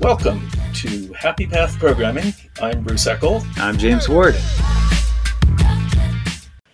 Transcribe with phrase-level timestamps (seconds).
[0.00, 2.34] Welcome to Happy Path Programming.
[2.60, 3.46] I'm Bruce Eckel.
[3.58, 4.34] I'm James Ward.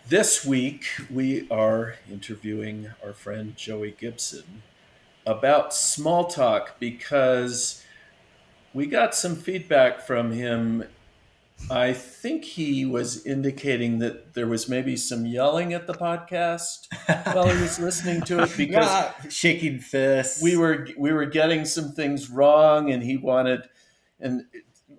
[0.09, 4.63] This week we are interviewing our friend Joey Gibson
[5.27, 7.85] about Smalltalk because
[8.73, 10.85] we got some feedback from him
[11.69, 16.87] I think he was indicating that there was maybe some yelling at the podcast
[17.35, 20.43] while he was listening to it because shaking fists.
[20.43, 23.69] We were we were getting some things wrong, and he wanted,
[24.19, 24.43] and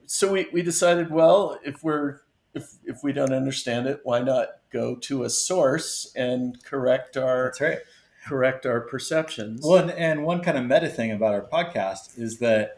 [0.05, 2.19] so we, we decided, well, if we're
[2.53, 7.45] if if we don't understand it, why not go to a source and correct our
[7.45, 7.79] That's right.
[8.27, 9.61] correct our perceptions.
[9.63, 12.77] Well, and, and one kind of meta thing about our podcast is that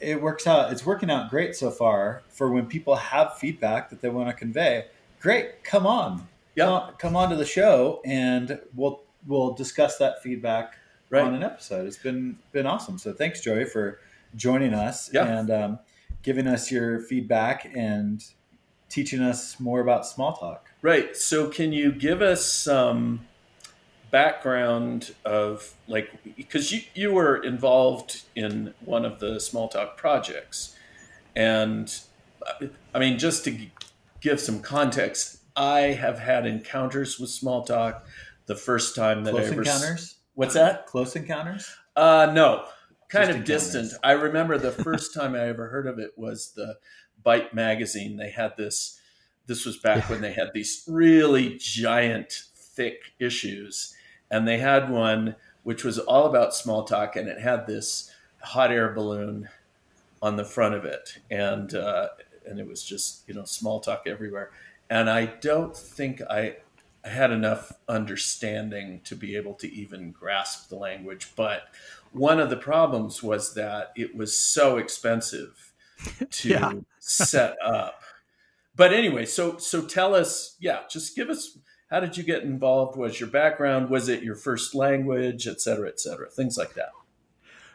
[0.00, 0.72] it works out.
[0.72, 4.34] It's working out great so far for when people have feedback that they want to
[4.34, 4.86] convey.
[5.20, 10.22] Great, come on, yeah, come, come on to the show, and we'll we'll discuss that
[10.22, 10.76] feedback
[11.10, 11.22] right.
[11.22, 11.86] on an episode.
[11.86, 12.98] It's been been awesome.
[12.98, 14.00] So thanks, Joey, for
[14.34, 15.26] joining us yeah.
[15.26, 15.78] and um,
[16.22, 18.24] giving us your feedback and
[18.88, 20.60] teaching us more about Smalltalk.
[20.82, 21.16] Right.
[21.16, 23.26] So, can you give us some
[24.10, 30.76] background of like because you, you were involved in one of the Smalltalk projects.
[31.36, 31.92] And
[32.94, 33.56] i mean just to
[34.20, 38.00] give some context i have had encounters with Smalltalk
[38.46, 40.16] the first time that close i ever encounters?
[40.34, 40.86] what's that?
[40.86, 41.74] Close encounters?
[41.96, 42.66] Uh no.
[43.08, 43.92] Kind just of distant.
[44.04, 46.78] I remember the first time i ever heard of it was the
[47.24, 48.16] byte magazine.
[48.16, 49.00] They had this
[49.46, 53.94] this was back when they had these really giant thick issues
[54.30, 58.10] and they had one which was all about Smalltalk, and it had this
[58.42, 59.48] hot air balloon
[60.22, 62.08] on the front of it, and uh,
[62.46, 64.50] and it was just you know Smalltalk everywhere.
[64.88, 66.56] And I don't think I
[67.04, 71.32] had enough understanding to be able to even grasp the language.
[71.36, 71.62] But
[72.12, 75.72] one of the problems was that it was so expensive
[76.30, 78.02] to set up.
[78.74, 81.58] But anyway, so so tell us, yeah, just give us
[81.90, 82.96] how did you get involved?
[82.96, 83.90] Was your background?
[83.90, 86.90] Was it your first language, et cetera, et cetera, things like that?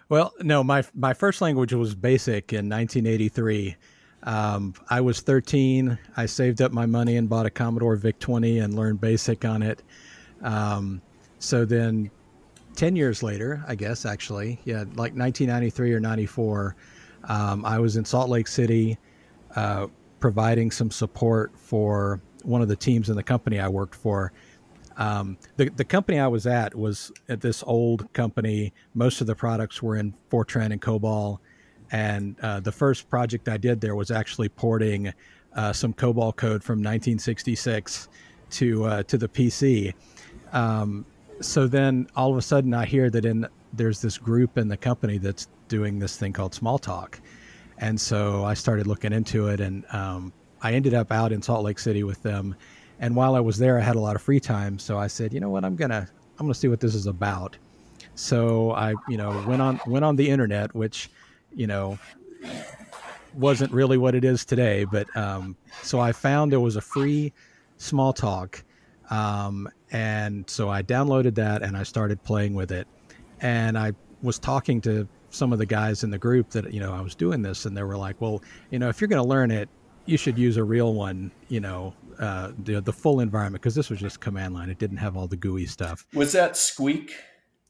[0.08, 3.76] Well, no, my my first language was BASIC in 1983.
[4.24, 5.98] Um, I was 13.
[6.16, 9.62] I saved up my money and bought a Commodore VIC 20 and learned BASIC on
[9.62, 9.84] it.
[10.42, 11.02] Um,
[11.40, 12.10] so then,
[12.76, 16.76] 10 years later, I guess actually, yeah, like 1993 or 94,
[17.26, 18.98] um, I was in Salt Lake City,
[19.56, 19.88] uh,
[20.20, 24.32] providing some support for one of the teams in the company I worked for.
[24.98, 28.74] Um, the the company I was at was at this old company.
[28.94, 31.40] Most of the products were in Fortran and COBOL,
[31.92, 35.14] and uh, the first project I did there was actually porting
[35.54, 38.08] uh, some COBOL code from 1966
[38.52, 39.94] to uh, to the PC.
[40.54, 41.06] Um,
[41.42, 44.78] so then all of a sudden I hear that in there's this group in the
[44.78, 47.20] company that's doing this thing called Smalltalk,
[47.80, 50.32] and so I started looking into it and um,
[50.66, 52.56] I ended up out in Salt Lake City with them,
[53.00, 54.80] and while I was there, I had a lot of free time.
[54.80, 56.10] So I said, you know what, I'm gonna
[56.40, 57.56] I'm gonna see what this is about.
[58.16, 61.12] So I, you know, went on went on the internet, which,
[61.54, 62.00] you know,
[63.36, 64.86] wasn't really what it is today.
[64.86, 67.32] But um, so I found there was a free
[67.78, 68.64] Smalltalk,
[69.12, 72.88] um, and so I downloaded that and I started playing with it,
[73.40, 73.94] and I
[74.24, 77.14] was talking to some of the guys in the group that you know I was
[77.14, 79.70] doing this, and they were like, "Well, you know, if you're going to learn it,
[80.06, 83.90] you should use a real one, you know, uh, the the full environment because this
[83.90, 84.70] was just command line.
[84.70, 86.06] It didn't have all the GUI stuff.
[86.14, 87.14] Was that Squeak?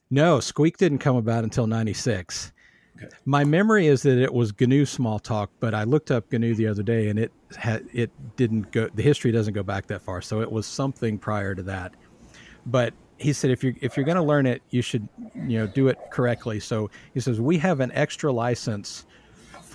[0.10, 2.52] No, Squeak didn't come about until '96.
[2.98, 3.08] Okay.
[3.26, 6.84] My memory is that it was GNU Smalltalk, but I looked up GNU the other
[6.84, 8.88] day and it had it didn't go.
[8.94, 11.94] The history doesn't go back that far, so it was something prior to that.
[12.66, 15.68] But he said if you're if you're going to learn it, you should you know
[15.68, 16.60] do it correctly.
[16.60, 19.06] So he says we have an extra license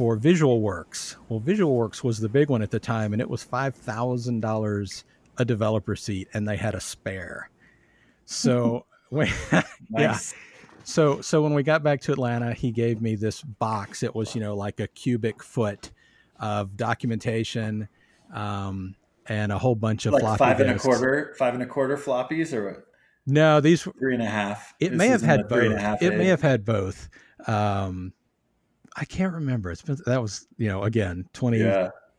[0.01, 1.17] for VisualWorks.
[1.29, 5.05] Well, VisualWorks was the big one at the time, and it was five thousand dollars
[5.37, 7.51] a developer seat, and they had a spare.
[8.25, 9.63] So, nice.
[9.93, 10.19] yeah.
[10.85, 14.03] So, so when we got back to Atlanta, he gave me this box.
[14.03, 15.91] It was, you know, like a cubic foot
[16.39, 17.87] of documentation,
[18.33, 21.67] um, and a whole bunch of like floppy five and a quarter, five and a
[21.67, 22.87] quarter floppies, or what?
[23.27, 24.73] No, these three and a half.
[24.81, 26.01] It this may have had both.
[26.01, 27.11] It may have had both.
[27.47, 28.15] Um,
[28.97, 29.71] I can't remember.
[29.71, 31.65] It's been that was you know again twenty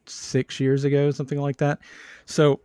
[0.05, 0.63] six yeah.
[0.63, 1.79] years ago, something like that.
[2.25, 2.61] So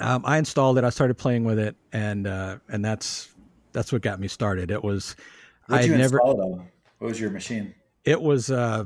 [0.00, 0.84] um, I installed it.
[0.84, 3.34] I started playing with it, and uh, and that's
[3.72, 4.70] that's what got me started.
[4.70, 5.16] It was
[5.68, 6.18] I never.
[6.18, 6.66] Install,
[6.98, 7.74] what was your machine?
[8.04, 8.84] It was uh,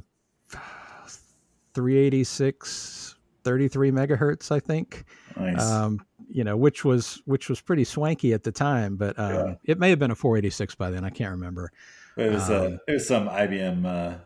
[1.74, 5.04] 386, 33 megahertz, I think.
[5.36, 5.60] Nice.
[5.60, 6.00] Um,
[6.30, 9.54] you know, which was which was pretty swanky at the time, but um, yeah.
[9.64, 11.04] it may have been a 486 by then.
[11.04, 11.72] I can't remember.
[12.18, 14.18] It was uh, um, uh, it was some IBM uh,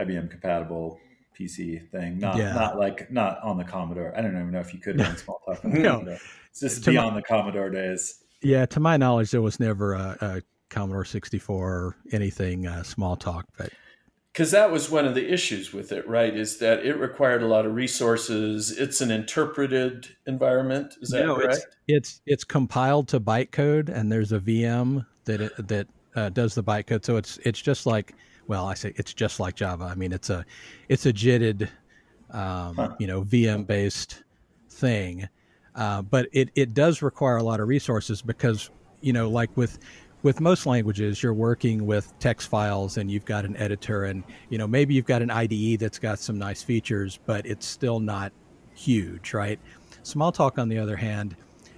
[0.00, 1.00] IBM compatible
[1.38, 2.18] PC thing.
[2.18, 2.52] Not Yeah.
[2.54, 4.12] not like not on the Commodore.
[4.16, 5.92] I don't even know if you could run Smalltalk on the No.
[5.94, 6.18] Commodore.
[6.50, 8.22] It's just To my- beyond the Commodore days.
[8.42, 13.44] Yeah, to my knowledge, there was never a, a Commodore 64 or anything uh, Smalltalk,
[13.56, 13.70] but
[14.32, 16.34] because that was one of the issues with it, right?
[16.34, 18.70] Is that it required a lot of resources.
[18.76, 20.94] It's an interpreted environment.
[21.02, 21.54] Is that No, correct?
[21.56, 25.86] it's it's it's compiled to bytecode, and there's a VM that it, that
[26.16, 27.04] uh, does the bytecode.
[27.04, 28.14] So it's it's just like
[28.48, 29.84] well, I say it's just like Java.
[29.84, 30.44] I mean, it's a
[30.88, 31.68] it's a JITted,
[32.30, 32.94] um, Huh.
[32.98, 34.24] you know, VM based
[34.70, 35.28] thing,
[35.74, 38.70] uh, but it it does require a lot of resources because
[39.00, 39.78] you know, like with
[40.22, 44.58] with most languages, you're working with text files and you've got an editor, and you
[44.58, 48.32] know maybe you've got an IDE that's got some nice features, but it's still not
[48.74, 49.58] huge, right?
[50.02, 51.36] Smalltalk, on the other hand,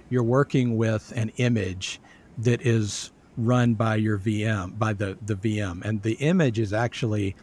[0.09, 1.99] you're working with an image
[2.39, 5.83] that is run by your VM, by the, the VM.
[5.83, 7.35] And the image is actually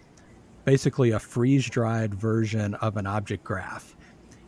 [0.65, 3.97] basically a freeze dried version of an object graph.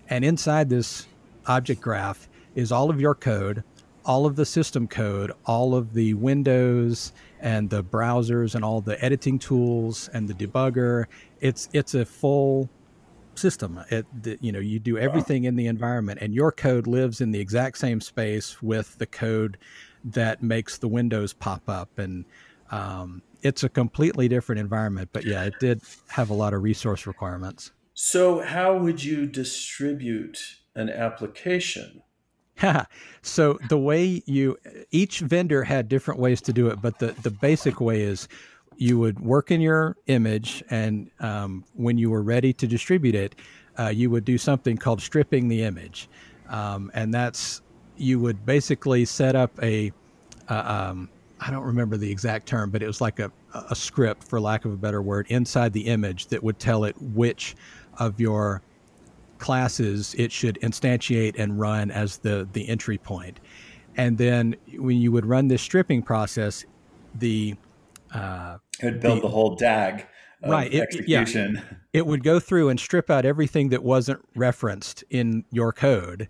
[0.08, 1.06] And inside this
[1.46, 3.64] object graph is all of your code,
[4.05, 9.02] all of the system code, all of the windows and the browsers and all the
[9.05, 11.06] editing tools and the debugger.
[11.40, 12.69] It's it's a full
[13.38, 13.81] system.
[13.90, 14.06] It
[14.40, 17.78] you know you do everything in the environment, and your code lives in the exact
[17.78, 19.58] same space with the code
[20.04, 22.25] that makes the windows pop up, and
[22.70, 25.10] um, it's a completely different environment.
[25.12, 27.72] But yeah, it did have a lot of resource requirements.
[27.94, 30.38] So, how would you distribute
[30.75, 32.02] an application?
[33.22, 34.56] so the way you
[34.90, 38.28] each vendor had different ways to do it, but the the basic way is
[38.76, 43.37] you would work in your image, and um, when you were ready to distribute it,
[43.79, 46.09] uh, you would do something called stripping the image,
[46.49, 47.62] um, and that's
[47.97, 49.93] you would basically set up a
[50.49, 51.09] uh, um,
[51.41, 53.31] I don't remember the exact term, but it was like a,
[53.71, 56.97] a script, for lack of a better word, inside the image that would tell it
[57.00, 57.55] which
[57.99, 58.62] of your
[59.38, 63.41] classes it should instantiate and run as the the entry point.
[63.97, 66.65] And then when you would run this stripping process,
[67.17, 67.56] the
[68.14, 70.06] uh, It would build The- the, whole DAG
[70.43, 71.20] of Right, it- yeah.
[71.20, 71.62] execution.
[71.93, 76.28] it would go through and strip out everything that wasn't referenced in your code.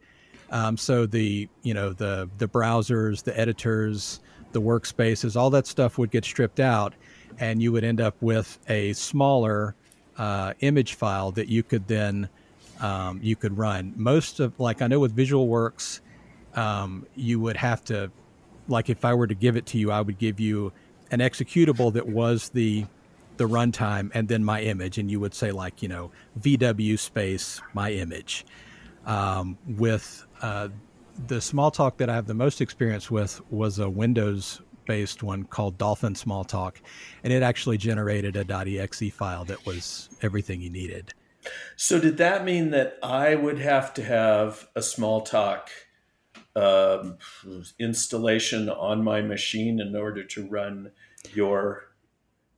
[0.50, 4.20] Um, so the you know the the browsers, the editors,
[4.52, 6.94] the workspaces, all that stuff would get stripped out,
[7.38, 9.74] and you would end up with a smaller
[10.16, 12.28] uh, image file that you could then
[12.80, 13.92] um, you could run.
[13.96, 16.00] Most of like I know with VisualWorks,
[16.54, 18.12] um, you would have to
[18.68, 20.72] like if I were to give it to you, I would give you
[21.10, 22.86] an executable that was the
[23.36, 26.10] the runtime and then my image, and you would say like you know
[26.40, 28.44] VW space my image.
[29.06, 30.68] Um, with uh,
[31.26, 35.78] the Smalltalk that I have the most experience with was a Windows based one called
[35.78, 36.76] Dolphin Smalltalk,
[37.22, 41.12] and it actually generated a .exe file that was everything you needed.
[41.76, 45.68] So, did that mean that I would have to have a Smalltalk
[46.56, 47.18] um,
[47.78, 50.90] installation on my machine in order to run
[51.32, 51.84] your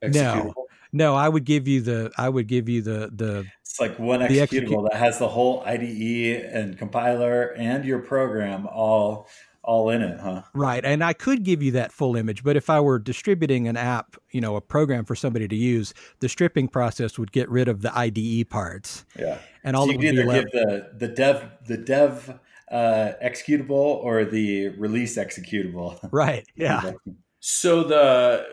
[0.03, 0.55] executable?
[0.55, 3.99] No, No, I would give you the I would give you the the It's like
[3.99, 9.29] one executable that has the whole IDE and compiler and your program all
[9.67, 10.43] all in it, huh?
[10.55, 10.85] Right.
[10.85, 14.17] And I could give you that full image, but if I were distributing an app,
[14.31, 17.83] you know, a program for somebody to use, the stripping process would get rid of
[17.83, 19.05] the IDE parts.
[19.19, 19.39] Yeah.
[19.65, 20.53] And all so you be either left.
[20.53, 22.39] give the the dev the dev
[22.71, 25.99] uh, executable or the release executable.
[26.13, 26.45] Right.
[26.57, 26.93] Yeah.
[27.41, 28.47] So, the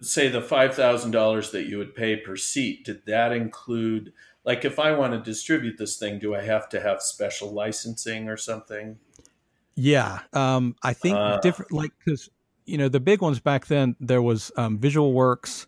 [0.00, 4.12] say the five thousand dollars that you would pay per seat, did that include?
[4.44, 8.28] Like, if I want to distribute this thing, do I have to have special licensing
[8.28, 8.98] or something?
[9.74, 10.20] Yeah.
[10.34, 11.38] Um, I think Uh.
[11.40, 12.28] different, like, because,
[12.66, 15.66] you know, the big ones back then, there was um, VisualWorks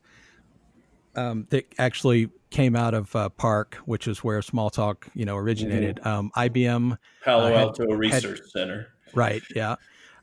[1.14, 6.00] um, that actually came out of uh, PARC, which is where Smalltalk, you know, originated.
[6.06, 8.88] Um, IBM Palo Uh, had- Alto Research Center.
[9.14, 9.42] Right.
[9.54, 9.76] Yeah.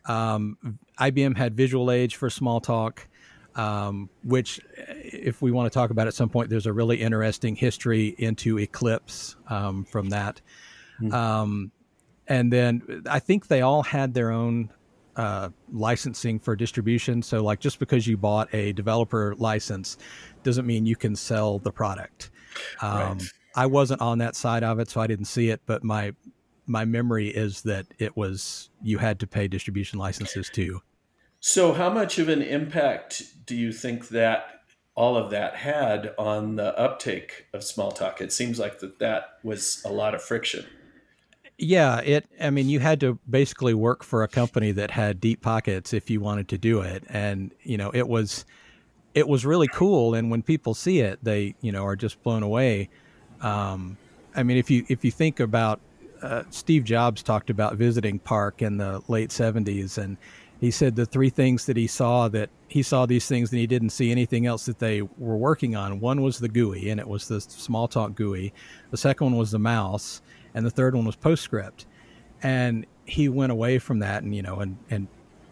[0.06, 0.58] Um,
[1.00, 3.00] IBM had VisualAge for Smalltalk,
[3.56, 7.56] um, which, if we want to talk about at some point, there's a really interesting
[7.56, 10.42] history into Eclipse um, from that.
[11.12, 11.72] Um,
[12.28, 14.70] and then I think they all had their own
[15.16, 17.22] uh, licensing for distribution.
[17.22, 19.98] So, like, just because you bought a developer license
[20.44, 22.32] doesn't mean you can sell the product.
[22.82, 23.24] Um, Right.
[23.56, 25.62] I wasn't on that side of it, so I didn't see it.
[25.66, 26.14] But my
[26.66, 30.82] my memory is that it was you had to pay distribution licenses too.
[31.40, 34.62] So, how much of an impact do you think that
[34.96, 38.22] all of that had on the uptake of Smalltalk?
[38.22, 40.66] It seems like that that was a lot of friction.
[41.58, 42.26] Yeah, it.
[42.42, 46.10] I mean, you had to basically work for a company that had deep pockets if
[46.10, 48.46] you wanted to do it, and you know, it was
[49.14, 50.16] it was really cool.
[50.16, 52.90] And when people see it, they you know are just blown away.
[53.42, 53.98] Um,
[54.36, 55.80] I mean, if you if you think about
[56.24, 60.18] uh, Steve Jobs talked about visiting PARC in the late '70s, and
[60.60, 63.68] he said the three things that he saw that he saw these things and he
[63.68, 66.00] didn't see anything else that they were working on.
[66.00, 68.54] One was the GUI, and it was the Smalltalk GUI.
[68.90, 70.22] The second one was the mouse,
[70.54, 71.86] and the third one was PostScript.
[72.42, 75.08] And he went away from that, and you know, and and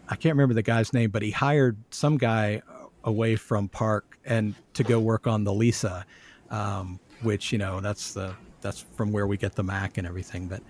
[0.08, 2.62] I can't remember the guy's name, but he hired some guy
[3.04, 6.04] away from PARC and to go work on the Lisa,
[6.50, 10.48] um, which you know that's the that's from where we get the Mac and everything.
[10.48, 10.62] But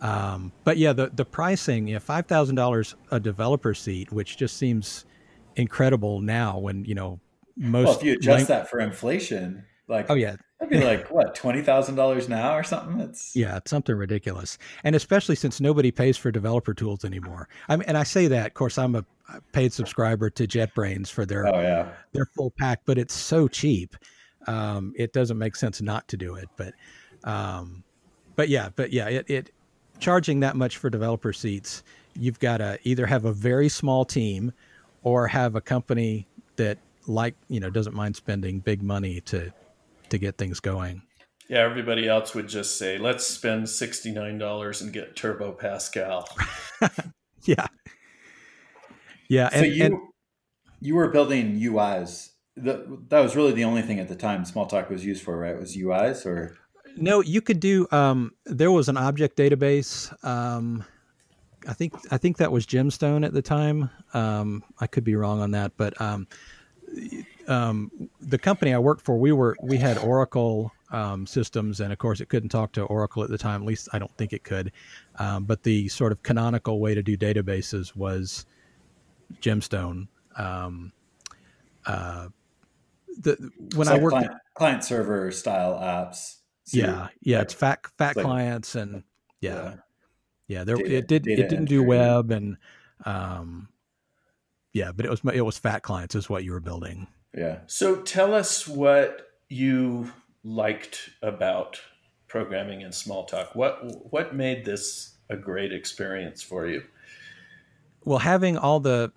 [0.00, 4.56] um, but yeah, the the pricing, yeah, five thousand dollars a developer seat, which just
[4.56, 5.04] seems
[5.56, 7.20] incredible now when you know
[7.56, 7.86] most.
[7.86, 11.62] Well, if you adjust that for inflation, like oh yeah, that'd be like what twenty
[11.62, 13.00] thousand dollars now or something.
[13.00, 17.48] It's yeah, it's something ridiculous, and especially since nobody pays for developer tools anymore.
[17.68, 19.04] I mean, and I say that, of course, I'm a
[19.52, 23.96] paid subscriber to JetBrains for their oh yeah their full pack, but it's so cheap.
[24.46, 26.74] Um, it doesn't make sense not to do it, but
[27.24, 27.84] um,
[28.36, 29.50] but yeah, but yeah, it, it
[29.98, 31.82] charging that much for developer seats,
[32.14, 34.52] you've got to either have a very small team
[35.02, 39.52] or have a company that like you know doesn't mind spending big money to
[40.12, 41.02] to get things going.
[41.48, 46.28] Yeah, everybody else would just say, "Let's spend sixty nine dollars and get Turbo Pascal."
[47.44, 47.66] yeah,
[49.28, 49.50] yeah.
[49.50, 49.98] So and, you and,
[50.80, 52.30] you were building UIs.
[52.56, 55.54] The, that was really the only thing at the time Smalltalk was used for, right?
[55.54, 56.56] It Was UIs or
[56.96, 57.86] no, you could do.
[57.90, 60.12] Um, there was an object database.
[60.24, 60.84] Um,
[61.66, 63.90] I think I think that was Gemstone at the time.
[64.14, 66.26] Um, I could be wrong on that, but um,
[67.52, 67.90] um,
[68.20, 72.20] the company I worked for, we were we had Oracle um, systems, and of course,
[72.20, 73.62] it couldn't talk to Oracle at the time.
[73.62, 74.72] At least I don't think it could.
[75.18, 78.46] but the sort of canonical way to do databases was
[79.40, 80.08] Gemstone.
[81.84, 82.28] Uh,
[83.18, 88.16] the when I worked client, client server style apps so yeah, yeah, it's fat fat
[88.16, 89.02] like, clients and
[89.40, 89.74] yeah, yeah.
[90.48, 92.56] yeah there data, it did it didn't do web and
[93.04, 93.68] um,
[94.72, 97.08] yeah, but it was it was fat clients is what you were building.
[97.34, 97.60] Yeah.
[97.66, 100.12] So tell us what you
[100.44, 101.80] liked about
[102.28, 103.54] programming in Smalltalk.
[103.54, 106.82] What what made this a great experience for you?
[108.04, 109.12] Well, having all the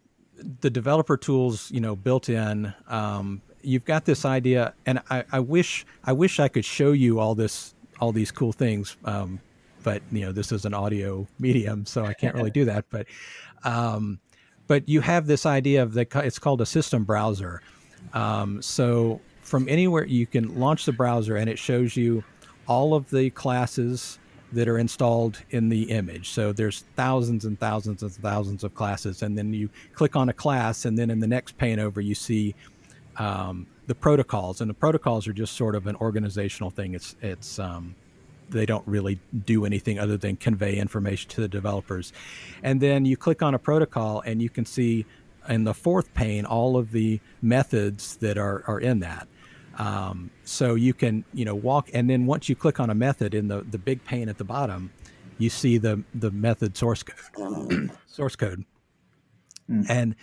[0.62, 5.40] the developer tools, you know, built in, um, you've got this idea, and I, I,
[5.40, 9.40] wish I wish I could show you all this all these cool things, um,
[9.84, 12.86] but you know this is an audio medium, so I can't really do that.
[12.90, 13.08] But
[13.64, 14.20] um,
[14.68, 17.62] but you have this idea of the it's called a system browser.
[18.14, 22.24] Um, so from anywhere you can launch the browser, and it shows you
[22.68, 24.20] all of the classes
[24.52, 26.30] that are installed in the image.
[26.30, 30.34] So there's thousands and thousands and thousands of classes, and then you click on a
[30.34, 32.56] class, and then in the next pane over, you see
[33.18, 36.94] um, the protocols, and the protocols are just sort of an organizational thing.
[36.94, 37.96] It's it's um,
[38.50, 42.14] they don't really do anything other than convey information to the developers.
[42.64, 45.06] And then you click on a protocol, and you can see
[45.50, 49.28] in the fourth pane all of the methods that are are in that.
[49.78, 53.34] Um, so you can you know walk, and then once you click on a method
[53.34, 54.92] in the the big pane at the bottom,
[55.38, 58.66] you see the the method source code, source code,
[59.70, 59.86] mm.
[59.90, 60.16] and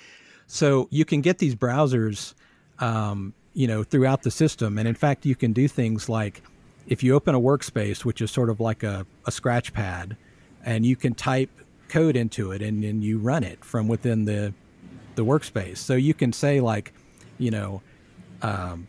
[0.46, 2.34] so you can get these browsers
[2.78, 4.78] um, you know, throughout the system.
[4.78, 6.42] And in fact, you can do things like
[6.86, 10.16] if you open a workspace, which is sort of like a, a scratch pad,
[10.64, 11.50] and you can type
[11.88, 14.54] code into it and then you run it from within the
[15.14, 15.78] the workspace.
[15.78, 16.92] So you can say like,
[17.38, 17.82] you know,
[18.42, 18.88] um,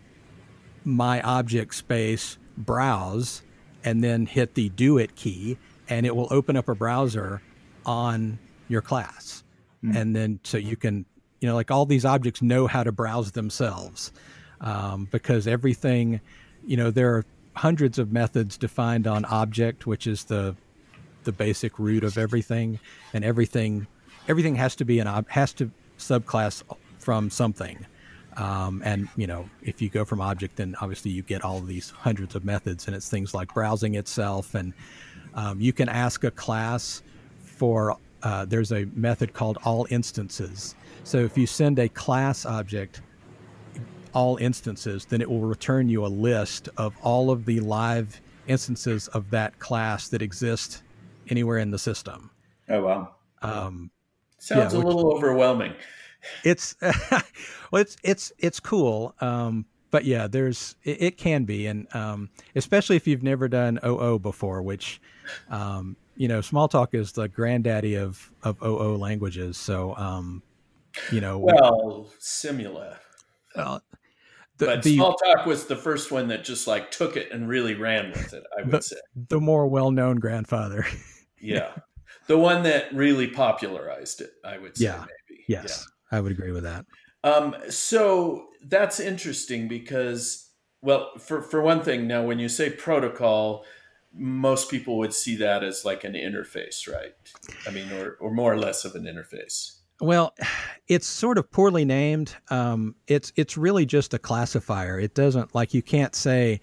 [0.85, 3.41] my object space browse
[3.83, 5.57] and then hit the do it key
[5.89, 7.41] and it will open up a browser
[7.85, 9.43] on your class.
[9.83, 9.95] Mm.
[9.95, 11.05] And then so you can
[11.43, 14.13] you know, like all these objects know how to browse themselves
[14.61, 16.21] um, because everything,
[16.65, 20.55] you know, there are hundreds of methods defined on object, which is the
[21.25, 22.79] the basic root of everything,
[23.13, 23.87] and everything
[24.29, 25.69] everything has to be an ob- has to
[26.07, 26.63] subclass
[26.99, 27.85] from something.
[28.37, 31.67] Um, and you know, if you go from object, then obviously you get all of
[31.67, 34.73] these hundreds of methods, and it's things like browsing itself, and
[35.35, 37.03] um, you can ask a class
[37.43, 37.97] for.
[38.23, 43.01] Uh, there's a method called all instances, so if you send a class object
[44.13, 49.09] all instances, then it will return you a list of all of the live instances
[49.09, 50.83] of that class that exist
[51.29, 52.31] anywhere in the system.
[52.69, 53.15] Oh wow!
[53.41, 53.91] Um,
[54.43, 55.73] Sounds yeah, a little overwhelming.
[56.43, 61.87] It's well, it's it's it's cool, um, but yeah, there's it, it can be, and
[61.95, 64.99] um, especially if you've never done OO before, which
[65.49, 69.55] um, you know, Smalltalk is the granddaddy of of OO languages.
[69.55, 70.43] So um,
[71.09, 72.97] you know well simula
[73.55, 73.79] uh,
[74.57, 77.75] The, but the, Smalltalk was the first one that just like took it and really
[77.75, 78.43] ran with it.
[78.57, 80.85] I would the, say the more well-known grandfather.
[81.39, 81.71] yeah,
[82.27, 84.33] the one that really popularized it.
[84.43, 84.85] I would say.
[84.85, 85.05] Yeah.
[85.29, 85.43] Maybe.
[85.47, 86.17] Yes, yeah.
[86.17, 86.85] I would agree with that.
[87.23, 90.49] Um, so that's interesting because,
[90.81, 93.65] well, for for one thing, now when you say protocol,
[94.13, 97.13] most people would see that as like an interface, right?
[97.67, 99.77] I mean, or or more or less of an interface.
[100.01, 100.35] Well,
[100.87, 102.35] it's sort of poorly named.
[102.49, 104.99] Um, it's it's really just a classifier.
[104.99, 106.59] It doesn't like you can't say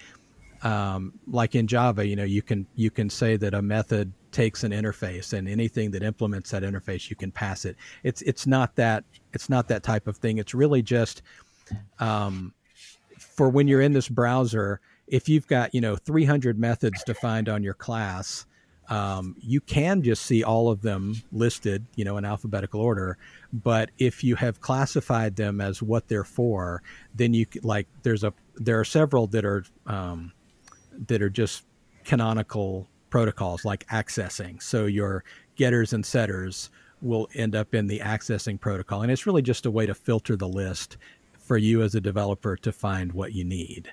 [0.63, 2.07] um, like in Java.
[2.07, 5.91] You know, you can you can say that a method takes an interface, and anything
[5.93, 7.77] that implements that interface, you can pass it.
[8.03, 10.39] It's it's not that it's not that type of thing.
[10.39, 11.23] It's really just
[11.99, 12.55] um,
[13.19, 14.81] for when you're in this browser.
[15.07, 18.47] If you've got you know 300 methods defined on your class,
[18.91, 23.19] um, you can just see all of them listed, you know, in alphabetical order.
[23.53, 26.83] But if you have classified them as what they're for,
[27.15, 30.33] then you like there's a there are several that are um,
[31.07, 31.65] that are just
[32.05, 34.63] canonical protocols like accessing.
[34.63, 35.25] So your
[35.57, 36.71] getters and setters
[37.03, 40.37] will end up in the accessing protocol, and it's really just a way to filter
[40.37, 40.97] the list
[41.39, 43.93] for you as a developer to find what you need.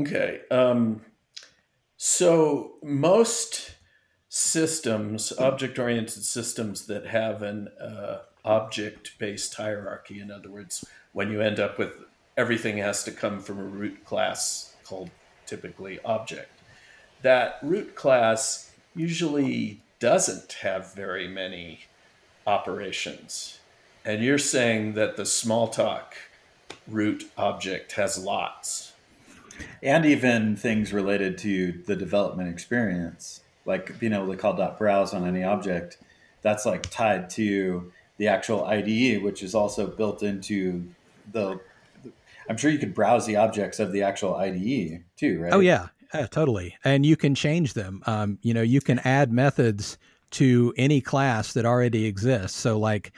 [0.00, 0.40] Okay.
[0.50, 1.02] Um,
[1.96, 3.74] so most
[4.28, 10.20] systems, object oriented systems that have an uh, object based hierarchy.
[10.20, 11.92] In other words, when you end up with
[12.36, 15.10] everything has to come from a root class called
[15.46, 16.53] typically object.
[17.24, 21.80] That root class usually doesn't have very many
[22.46, 23.58] operations.
[24.04, 26.12] And you're saying that the Smalltalk
[26.86, 28.92] root object has lots.
[29.82, 35.14] And even things related to the development experience like being able to call dot browse
[35.14, 35.98] on any object,
[36.42, 40.86] that's like tied to the actual IDE, which is also built into
[41.32, 41.58] the.
[42.48, 45.52] I'm sure you could browse the objects of the actual IDE too, right?
[45.52, 46.76] Oh yeah, yeah totally.
[46.84, 48.02] And you can change them.
[48.06, 49.98] Um, you know, you can add methods
[50.32, 52.58] to any class that already exists.
[52.58, 53.12] So like,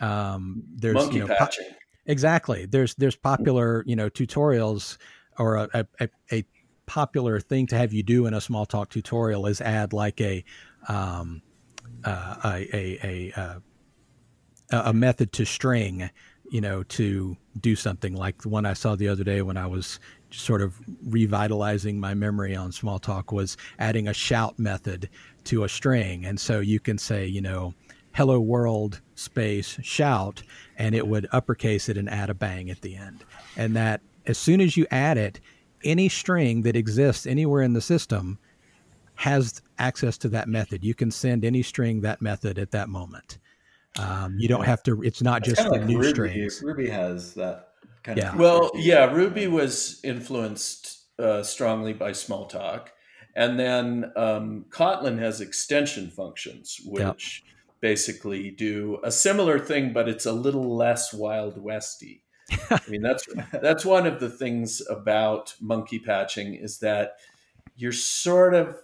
[0.00, 1.66] um, there's monkey you know, patching.
[1.68, 2.66] Po- exactly.
[2.66, 4.96] There's there's popular you know tutorials
[5.38, 6.44] or a, a, a
[6.86, 10.44] popular thing to have you do in a Smalltalk tutorial is add like a
[10.88, 11.42] um,
[12.04, 13.58] uh, a, a, a, uh,
[14.70, 16.10] a, method to string,
[16.50, 19.66] you know, to do something like the one I saw the other day when I
[19.66, 19.98] was
[20.30, 25.08] sort of revitalizing my memory on Smalltalk was adding a shout method
[25.44, 26.24] to a string.
[26.24, 27.74] And so you can say, you know,
[28.12, 30.42] hello world space shout,
[30.76, 33.24] and it would uppercase it and add a bang at the end.
[33.56, 35.40] And that as soon as you add it,
[35.84, 38.38] any string that exists anywhere in the system
[39.14, 40.84] has access to that method.
[40.84, 43.38] You can send any string that method at that moment.
[43.98, 45.02] Um, you don't have to.
[45.02, 46.10] It's not just the like new Ruby.
[46.10, 46.62] strings.
[46.62, 47.67] Ruby has that
[48.08, 48.32] kind yeah.
[48.32, 48.38] of.
[48.38, 52.88] Well, yeah, Ruby was influenced uh, strongly by Smalltalk,
[53.36, 57.54] and then um, Kotlin has extension functions, which yep.
[57.80, 62.24] basically do a similar thing, but it's a little less wild westy.
[62.70, 67.16] I mean, that's that's one of the things about monkey patching is that
[67.76, 68.76] you're sort of,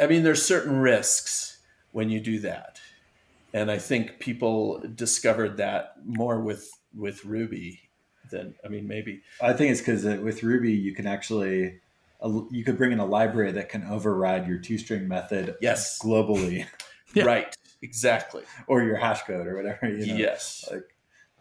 [0.00, 1.58] I mean, there's certain risks
[1.92, 2.80] when you do that,
[3.54, 7.80] and I think people discovered that more with with Ruby
[8.30, 9.22] than I mean, maybe.
[9.40, 11.80] I think it's because uh, with Ruby you can actually
[12.50, 16.64] you could bring in a library that can override your toString method yes globally
[17.14, 17.24] yeah.
[17.24, 20.16] right exactly or your hash code or whatever you know?
[20.16, 20.96] yes like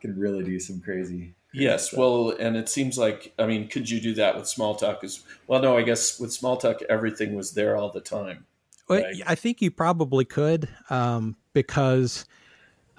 [0.05, 1.33] can really do some crazy.
[1.49, 1.99] crazy yes, stuff.
[1.99, 5.03] well, and it seems like I mean, could you do that with Smalltalk?
[5.03, 8.45] As well, no, I guess with Smalltalk, everything was there all the time.
[8.87, 9.15] Well, right?
[9.25, 12.25] I think you probably could um, because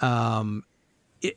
[0.00, 0.64] um,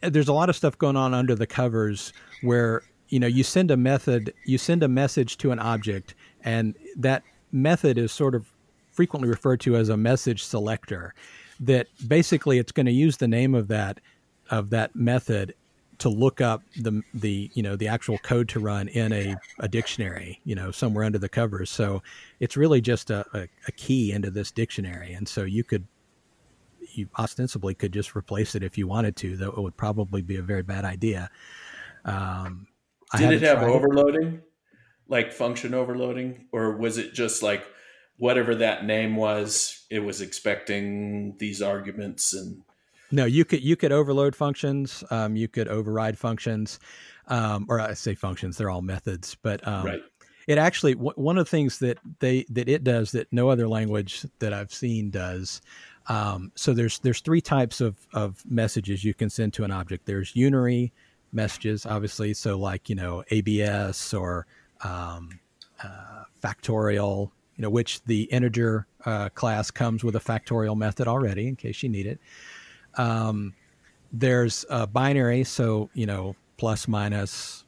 [0.02, 3.44] it, there's a lot of stuff going on under the covers where you know you
[3.44, 8.36] send a method, you send a message to an object, and that method is sort
[8.36, 8.52] of
[8.92, 11.14] frequently referred to as a message selector.
[11.60, 14.00] That basically it's going to use the name of that
[14.50, 15.54] of that method
[16.00, 19.68] to look up the the you know the actual code to run in a, a
[19.68, 22.02] dictionary you know somewhere under the covers so
[22.40, 25.86] it's really just a, a, a, key into this dictionary and so you could
[27.00, 30.38] you ostensibly could just replace it if you wanted to though it would probably be
[30.38, 31.30] a very bad idea
[32.06, 32.68] um,
[33.18, 34.44] did it have overloading it.
[35.08, 37.66] like function overloading or was it just like
[38.18, 42.62] whatever that name was it was expecting these arguments and
[43.12, 45.04] no, you could you could overload functions.
[45.10, 46.80] Um, you could override functions,
[47.28, 48.58] um, or I say functions.
[48.58, 50.02] They're all methods, but um, right.
[50.48, 53.68] it actually w- one of the things that they that it does that no other
[53.68, 55.62] language that I've seen does.
[56.08, 60.06] Um, so there's there's three types of of messages you can send to an object.
[60.06, 60.92] There's unary,
[61.32, 62.34] messages, obviously.
[62.34, 64.46] So, like, you know, ABS or
[64.82, 65.40] um,
[65.84, 71.48] uh, factorial, you know, which the integer uh, class comes with a factorial method already
[71.48, 72.20] in case you need it.
[72.96, 73.54] Um,
[74.12, 77.64] there's a binary, so, you know, plus, minus,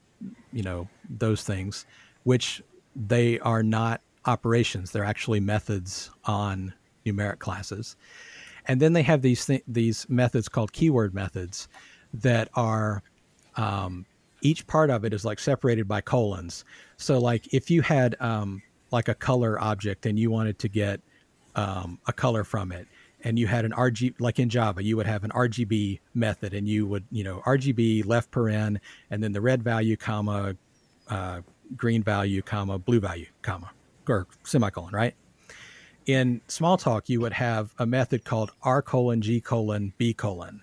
[0.52, 1.86] you know, those things,
[2.24, 2.62] which
[2.96, 4.92] they are not operations.
[4.92, 6.74] They're actually methods on
[7.06, 7.96] numeric classes.
[8.68, 11.68] And then they have these th- these methods called keyword methods
[12.14, 13.02] that are
[13.56, 14.06] um,
[14.42, 16.66] each part of it is like separated by colons.
[16.98, 18.62] So like if you had um,
[18.92, 21.02] like a color object and you wanted to get
[21.56, 22.88] um, a color from it,
[23.24, 26.68] and you had an RG like in Java, you would have an RGB method, and
[26.68, 28.80] you would you know RGB left paren,
[29.12, 30.56] and then the red value comma,
[31.10, 31.42] uh,
[31.76, 33.72] green value comma, blue value comma,
[34.08, 35.14] or semicolon, right?
[36.06, 40.62] In Smalltalk, you would have a method called R colon G colon B colon.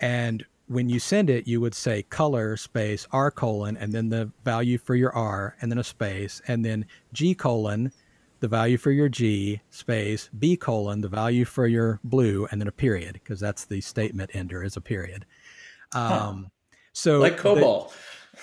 [0.00, 4.30] And when you send it, you would say color space R colon and then the
[4.44, 7.92] value for your R and then a space and then G colon,
[8.40, 12.68] the value for your G space B colon, the value for your blue and then
[12.68, 15.26] a period because that's the statement ender is a period.
[15.92, 16.48] Um, huh.
[16.92, 17.90] So like COBOL.
[17.90, 17.94] The,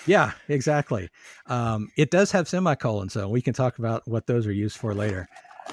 [0.06, 1.10] yeah, exactly.
[1.46, 4.94] Um, it does have semicolons, so we can talk about what those are used for
[4.94, 5.28] later.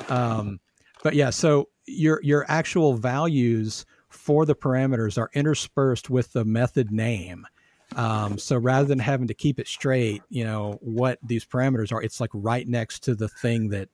[0.09, 0.59] Um,
[1.03, 6.91] but yeah, so your your actual values for the parameters are interspersed with the method
[6.91, 7.45] name.
[7.95, 12.01] Um, so rather than having to keep it straight, you know what these parameters are,
[12.01, 13.89] it's like right next to the thing that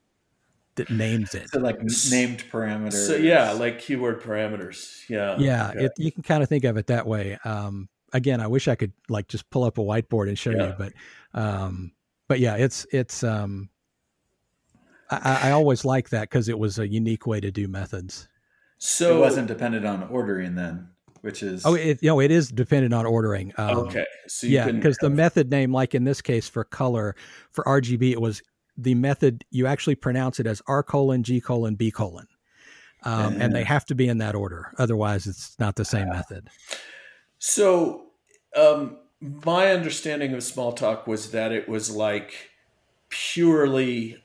[0.76, 1.50] that names it.
[1.50, 1.82] So like
[2.12, 3.08] named parameters.
[3.08, 5.08] So yeah, like keyword parameters.
[5.10, 5.38] Yeah.
[5.38, 5.86] Yeah, okay.
[5.86, 7.38] it, you can kind of think of it that way.
[7.44, 10.68] Um, again, I wish I could like just pull up a whiteboard and show yeah.
[10.68, 10.94] you, but
[11.34, 11.92] um,
[12.28, 13.70] but yeah, it's it's um,
[15.10, 18.28] I, I always like that because it was a unique way to do methods.
[18.78, 20.90] So it wasn't dependent on ordering then,
[21.22, 23.54] which is oh, it, you know, it is dependent on ordering.
[23.58, 27.16] Um, okay, so yeah, because the method name, like in this case for color,
[27.52, 28.42] for RGB, it was
[28.78, 32.28] the method you actually pronounce it as R colon G colon B colon,
[33.04, 34.74] um, and they have to be in that order.
[34.78, 36.50] Otherwise, it's not the same uh, method.
[37.40, 38.08] So,
[38.56, 42.52] um, my understanding of Smalltalk was that it was like
[43.10, 44.18] purely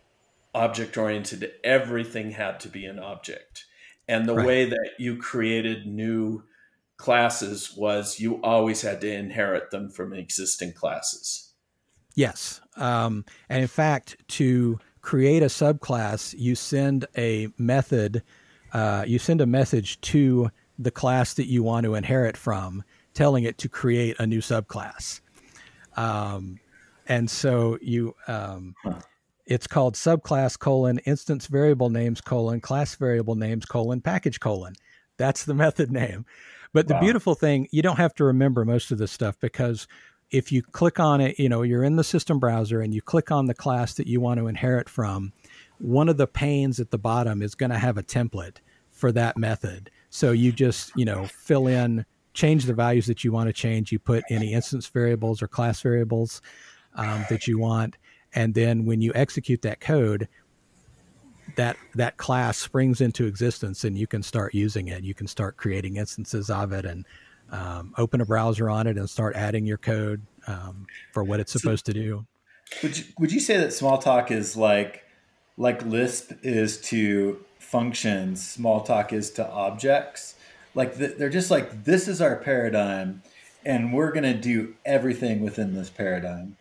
[0.55, 3.65] object oriented, everything had to be an object.
[4.09, 4.47] And the right.
[4.47, 6.43] way that you created new
[6.97, 11.53] classes was you always had to inherit them from existing classes.
[12.15, 12.61] Yes.
[12.77, 18.23] Um, and in fact, to create a subclass, you send a method,
[18.73, 22.83] uh, you send a message to the class that you want to inherit from,
[23.15, 25.21] telling it to create a new subclass.
[25.97, 26.59] Um,
[27.07, 28.99] and so you, um, huh
[29.51, 34.75] it's called subclass colon instance variable names colon class variable names colon package colon.
[35.17, 36.25] That's the method name.
[36.73, 37.01] But the wow.
[37.01, 39.89] beautiful thing, you don't have to remember most of this stuff because
[40.31, 43.33] if you click on it, you know, you're in the system browser and you click
[43.33, 45.33] on the class that you want to inherit from,
[45.79, 48.59] one of the panes at the bottom is going to have a template
[48.93, 49.91] for that method.
[50.11, 53.91] So you just, you know, fill in, change the values that you want to change.
[53.91, 56.41] You put any instance variables or class variables
[56.95, 57.97] um, that you want
[58.35, 60.29] and then when you execute that code
[61.57, 65.03] that that class springs into existence and you can start using it.
[65.03, 67.05] You can start creating instances of it and
[67.51, 71.53] um, open a browser on it and start adding your code um, for what it's
[71.53, 72.27] supposed so, to do.
[72.83, 75.05] Would you, would you say that smalltalk is like
[75.57, 80.35] like lisp is to functions smalltalk is to objects?
[80.75, 83.23] Like the, they're just like this is our paradigm
[83.65, 86.57] and we're going to do everything within this paradigm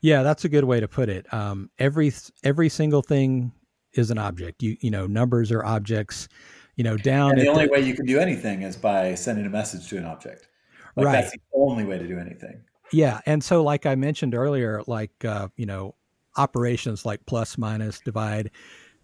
[0.00, 1.32] yeah, that's a good way to put it.
[1.32, 3.52] Um, every every single thing
[3.92, 4.62] is an object.
[4.62, 6.28] You you know, numbers are objects.
[6.76, 7.32] You know, down.
[7.32, 9.98] And the only the, way you can do anything is by sending a message to
[9.98, 10.48] an object.
[10.96, 11.12] Like right.
[11.12, 12.62] That's the only way to do anything.
[12.92, 15.94] Yeah, and so like I mentioned earlier, like uh, you know,
[16.36, 18.50] operations like plus, minus, divide,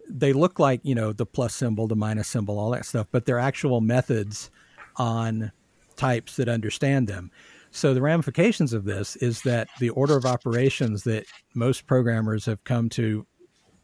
[0.09, 3.25] they look like you know the plus symbol, the minus symbol, all that stuff, but
[3.25, 4.49] they're actual methods
[4.95, 5.51] on
[5.95, 7.31] types that understand them.
[7.71, 12.63] So the ramifications of this is that the order of operations that most programmers have
[12.63, 13.25] come to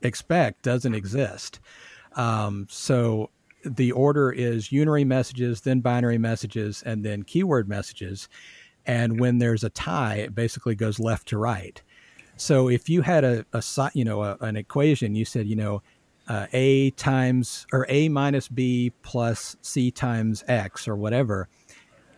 [0.02, 1.60] expect doesn't exist.
[2.16, 3.30] Um, so
[3.66, 8.30] the order is unary messages, then binary messages, and then keyword messages.
[8.86, 11.82] And when there's a tie, it basically goes left to right.
[12.36, 15.82] So if you had a, a you know a, an equation, you said you know
[16.28, 21.48] uh, a times or a minus b plus c times x or whatever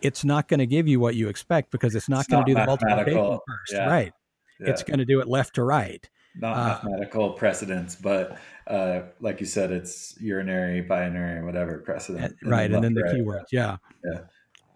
[0.02, 2.58] it's not going to give you what you expect because it's not going to do
[2.58, 3.86] the multiplication first, yeah.
[3.86, 4.12] right?
[4.60, 4.70] Yeah.
[4.70, 6.08] It's going to do it left to right.
[6.34, 12.36] Not uh, mathematical precedence, but uh, like you said, it's unary, binary, whatever precedent.
[12.44, 13.76] right, and then the keywords, yeah.
[14.04, 14.20] Yeah.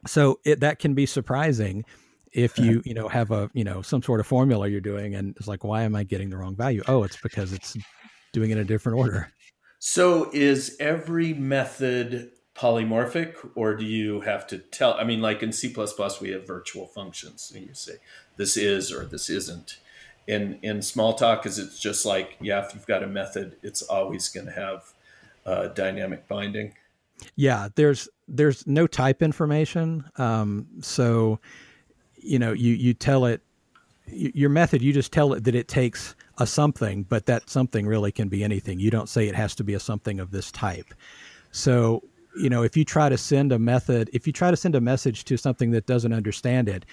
[0.07, 1.85] So it, that can be surprising.
[2.33, 5.35] if you you know have a you know some sort of formula you're doing and
[5.37, 7.77] it's like why am i getting the wrong value oh it's because it's
[8.33, 9.33] doing it in a different order
[9.81, 12.31] so is every method
[12.61, 15.75] polymorphic or do you have to tell i mean like in c++
[16.21, 17.95] we have virtual functions and you say
[18.41, 19.79] this is or this isn't.
[20.27, 24.29] In in smalltalk is it's just like yeah if you've got a method it's always
[24.31, 24.95] going to have
[25.45, 26.73] uh, dynamic binding.
[27.37, 31.39] Yeah there's there's no type information um, so
[32.17, 33.43] you know you you tell it
[34.07, 38.13] your method you just tell it that it takes a something but that something really
[38.13, 38.79] can be anything.
[38.79, 40.95] You don't say it has to be a something of this type.
[41.51, 42.05] So
[42.41, 44.81] you know if you try to send a method if you try to send a
[44.81, 46.85] message to something that doesn't understand it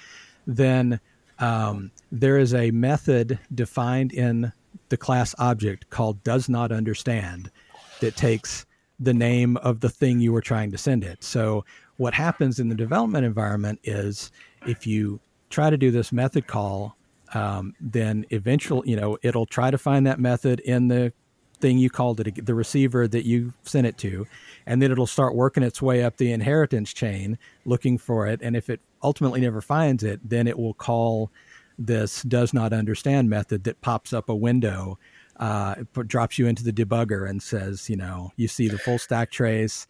[0.45, 0.99] then
[1.39, 4.51] um, there is a method defined in
[4.89, 7.51] the class object called does not understand
[7.99, 8.65] that takes
[8.99, 11.23] the name of the thing you were trying to send it.
[11.23, 11.65] So
[11.97, 14.31] what happens in the development environment is
[14.65, 16.97] if you try to do this method call,
[17.33, 21.13] um, then eventually, you know, it'll try to find that method in the
[21.59, 24.27] thing you called it, the receiver that you sent it to,
[24.65, 28.39] and then it'll start working its way up the inheritance chain looking for it.
[28.41, 31.31] And if it ultimately never finds it, then it will call
[31.77, 34.97] this does not understand method that pops up a window,
[35.39, 35.75] uh,
[36.07, 39.87] drops you into the debugger and says, you know, you see the full stack trace.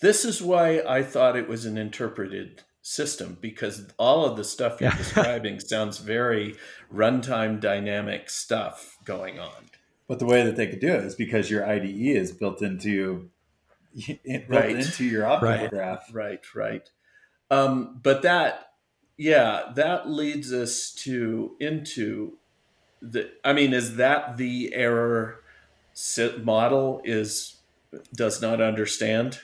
[0.00, 4.80] This is why I thought it was an interpreted system because all of the stuff
[4.80, 6.56] you're describing sounds very
[6.92, 9.71] runtime dynamic stuff going on.
[10.12, 13.30] But the way that they could do it is because your IDE is built into
[13.96, 14.76] built right.
[14.76, 15.70] into your object right.
[15.70, 16.04] graph.
[16.12, 16.90] Right, right.
[17.50, 18.72] Um, but that,
[19.16, 22.36] yeah, that leads us to into
[23.00, 23.30] the.
[23.42, 25.40] I mean, is that the error
[26.42, 27.00] model?
[27.04, 27.62] Is
[28.14, 29.40] does not understand?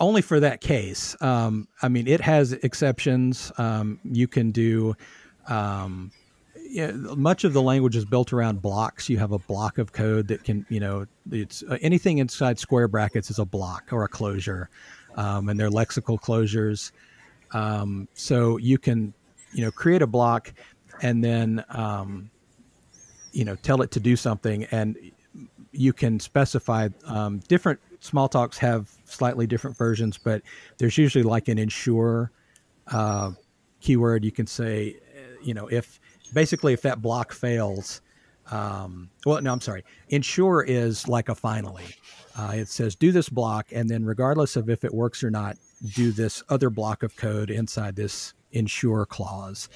[0.00, 1.14] Only for that case.
[1.20, 3.52] Um, I mean, it has exceptions.
[3.58, 4.96] Um, you can do.
[5.48, 6.12] Um,
[6.76, 9.08] yeah, much of the language is built around blocks.
[9.08, 12.86] You have a block of code that can, you know, it's uh, anything inside square
[12.86, 14.68] brackets is a block or a closure,
[15.14, 16.92] um, and they're lexical closures.
[17.52, 19.14] Um, so you can,
[19.54, 20.52] you know, create a block
[21.00, 22.30] and then, um,
[23.32, 24.98] you know, tell it to do something, and
[25.72, 27.80] you can specify um, different.
[28.02, 30.42] Smalltalks have slightly different versions, but
[30.76, 32.30] there's usually like an ensure
[32.88, 33.30] uh,
[33.80, 34.26] keyword.
[34.26, 34.98] You can say,
[35.42, 36.00] you know, if
[36.32, 38.00] basically if that block fails,
[38.50, 39.84] um, well, no, I'm sorry.
[40.08, 41.84] Ensure is like a finally.
[42.38, 45.56] Uh, it says do this block, and then regardless of if it works or not,
[45.94, 49.68] do this other block of code inside this ensure clause.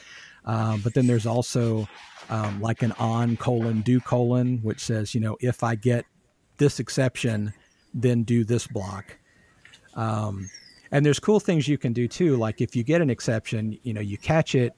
[0.44, 1.88] Uh, but then there's also
[2.28, 6.04] um, like an on colon do colon, which says, you know, if I get
[6.58, 7.52] this exception,
[7.92, 9.18] then do this block.
[9.94, 10.48] Um,
[10.92, 12.36] and there's cool things you can do too.
[12.36, 14.74] Like if you get an exception, you know, you catch it,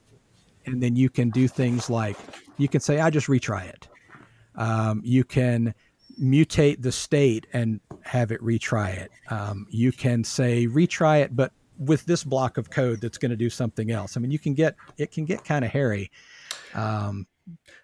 [0.65, 2.17] and then you can do things like
[2.57, 3.87] you can say, I just retry it.
[4.55, 5.73] Um, you can
[6.21, 9.11] mutate the state and have it retry it.
[9.29, 13.37] Um, you can say retry it, but with this block of code that's going to
[13.37, 14.15] do something else.
[14.15, 16.11] I mean, you can get it can get kind of hairy,
[16.73, 17.27] um,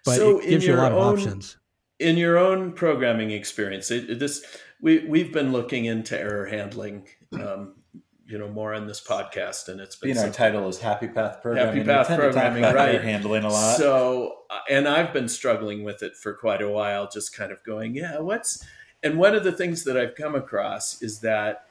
[0.04, 1.56] but so it gives you a lot own, of options.
[1.98, 4.44] In your own programming experience, it, this
[4.80, 7.74] we we've been looking into error handling um,
[8.30, 10.16] you know more on this podcast, and it's been.
[10.16, 11.84] our title is Happy Path Programming.
[11.84, 13.02] Happy Path Programming, right?
[13.02, 13.76] Handling a lot.
[13.76, 17.62] So, uh, and I've been struggling with it for quite a while, just kind of
[17.64, 18.64] going, yeah, what's.
[19.02, 21.66] And one of the things that I've come across is that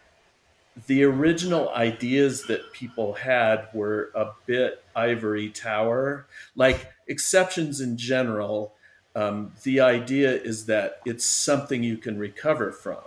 [0.88, 8.74] the original ideas that people had were a bit ivory tower, like exceptions in general.
[9.16, 12.98] Um, the idea is that it's something you can recover from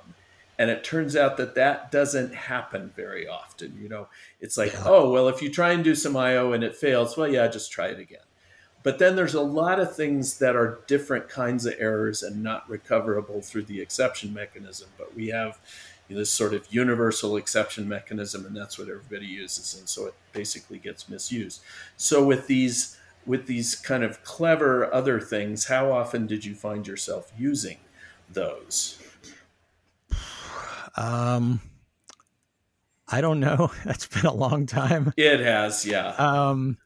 [0.58, 4.08] and it turns out that that doesn't happen very often you know?
[4.40, 4.84] It's like yeah.
[4.86, 7.72] oh well if you try and do some io and it fails well yeah just
[7.72, 8.20] try it again.
[8.84, 12.68] But then there's a lot of things that are different kinds of errors and not
[12.68, 15.58] recoverable through the exception mechanism but we have
[16.08, 20.06] you know, this sort of universal exception mechanism and that's what everybody uses and so
[20.06, 21.62] it basically gets misused.
[21.96, 26.86] So with these with these kind of clever other things how often did you find
[26.86, 27.78] yourself using
[28.28, 28.98] those
[30.96, 31.60] um,
[33.08, 33.70] I don't know.
[33.84, 35.12] That's been a long time.
[35.16, 36.08] It has, yeah.
[36.16, 36.78] Um,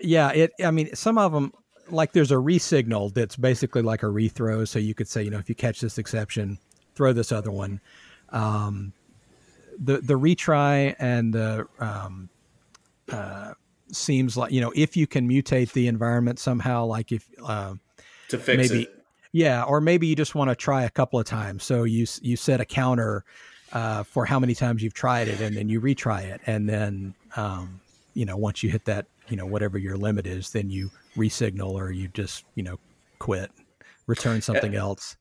[0.00, 0.30] yeah.
[0.30, 0.52] It.
[0.64, 1.52] I mean, some of them,
[1.90, 4.66] like there's a resignal that's basically like a rethrow.
[4.66, 6.58] So you could say, you know, if you catch this exception,
[6.94, 7.80] throw this other one.
[8.30, 8.92] Um,
[9.78, 12.28] the the retry and the um,
[13.10, 13.54] uh,
[13.90, 17.74] seems like you know if you can mutate the environment somehow, like if uh,
[18.28, 18.99] to fix maybe, it
[19.32, 21.64] yeah, or maybe you just want to try a couple of times.
[21.64, 23.24] So you you set a counter
[23.72, 27.14] uh, for how many times you've tried it, and then you retry it, and then
[27.36, 27.80] um,
[28.14, 31.78] you know, once you hit that, you know, whatever your limit is, then you resignal
[31.78, 32.78] or you just, you know,
[33.18, 33.50] quit,
[34.06, 35.16] return something else.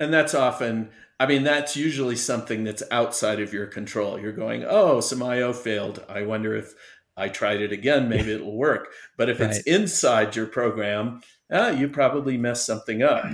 [0.00, 4.20] And that's often, I mean, that's usually something that's outside of your control.
[4.20, 6.04] You're going, oh, some IO failed.
[6.08, 6.74] I wonder if
[7.16, 8.92] I tried it again, maybe it'll work.
[9.16, 9.50] But if right.
[9.50, 13.24] it's inside your program, ah, you probably messed something up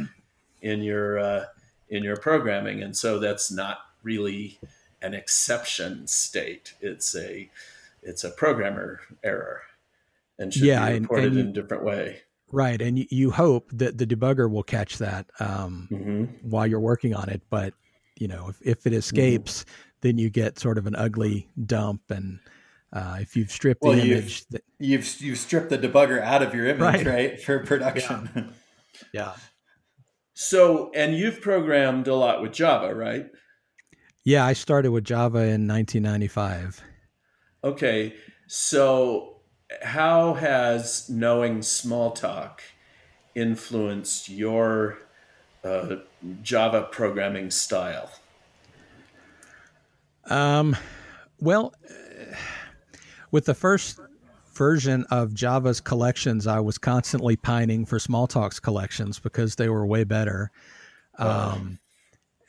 [0.63, 1.45] in your uh,
[1.89, 4.59] in your programming, and so that's not really
[5.03, 6.75] an exception state.
[6.81, 7.51] It's a
[8.03, 9.63] it's a programmer error,
[10.39, 12.23] and should yeah, be reported and, and in a different way.
[12.51, 16.25] Right, and you, you, hope that the debugger will catch that um, mm-hmm.
[16.49, 17.43] while you're working on it.
[17.51, 17.75] But
[18.17, 18.99] you know, if, if it mm-hmm.
[18.99, 19.71] escapes, mm-hmm.
[20.03, 22.39] then you get sort of an ugly dump and
[22.95, 26.43] uh, if you've stripped well, the image, you've, that, you've you've stripped the debugger out
[26.43, 28.31] of your image, right, right for production.
[28.33, 28.45] Yeah.
[29.13, 29.33] yeah.
[30.35, 33.27] So, and you've programmed a lot with Java, right?
[34.25, 36.83] Yeah, I started with Java in 1995.
[37.63, 38.15] Okay,
[38.47, 39.39] so
[39.83, 42.61] how has knowing Smalltalk
[43.35, 44.99] influenced your
[45.65, 45.97] uh,
[46.43, 48.11] Java programming style?
[50.27, 50.77] Um,
[51.41, 51.75] well
[53.35, 53.99] with the first
[54.55, 60.05] version of Java's collections, I was constantly pining for Smalltalk's collections because they were way
[60.05, 60.53] better.
[61.19, 61.81] Um,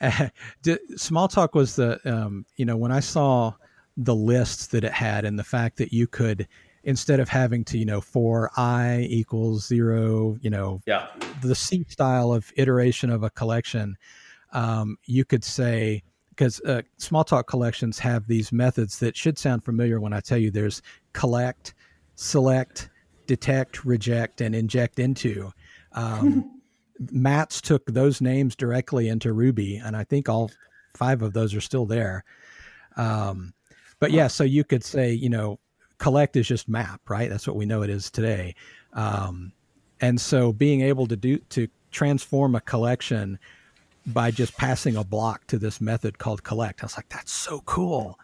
[0.00, 3.54] Smalltalk was the, um, you know, when I saw
[3.96, 6.46] the lists that it had and the fact that you could,
[6.84, 11.08] instead of having to, you know, for i equals zero, you know, yeah,
[11.42, 13.96] the C style of iteration of a collection,
[14.52, 16.04] um, you could say,
[16.36, 20.50] because uh, Smalltalk collections have these methods that should sound familiar when I tell you
[20.50, 20.82] there's
[21.14, 21.74] collect,
[22.14, 22.90] select,
[23.26, 25.50] detect, reject, and inject into.
[25.92, 26.60] Um,
[27.10, 30.50] Matz took those names directly into Ruby, and I think all
[30.94, 32.24] five of those are still there.
[32.96, 33.52] Um,
[33.98, 35.58] but yeah, so you could say, you know,
[35.98, 37.28] collect is just map, right?
[37.30, 38.54] That's what we know it is today.
[38.92, 39.52] Um,
[40.00, 43.38] and so being able to do to transform a collection
[44.06, 46.82] by just passing a block to this method called collect.
[46.82, 48.18] I was like, that's so cool.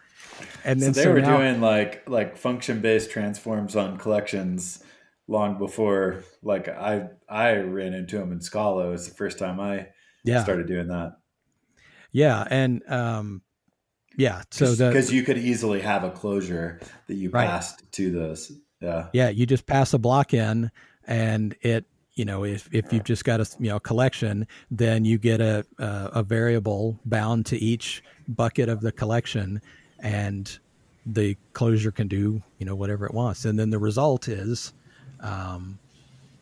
[0.63, 4.83] And then so they so were now, doing like like function based transforms on collections
[5.27, 8.87] long before like I I ran into them in Scala.
[8.87, 9.89] It was the first time I
[10.23, 10.43] yeah.
[10.43, 11.17] started doing that.
[12.11, 13.41] Yeah, and um,
[14.17, 17.47] yeah, so because you could easily have a closure that you right.
[17.47, 18.51] passed to those.
[18.79, 20.71] Yeah, yeah, you just pass a block in,
[21.07, 25.17] and it you know if, if you've just got a you know collection then you
[25.17, 29.61] get a, a, a variable bound to each bucket of the collection
[29.99, 30.59] and
[31.05, 33.45] the closure can do you know whatever it wants.
[33.45, 34.73] And then the result is
[35.19, 35.79] um,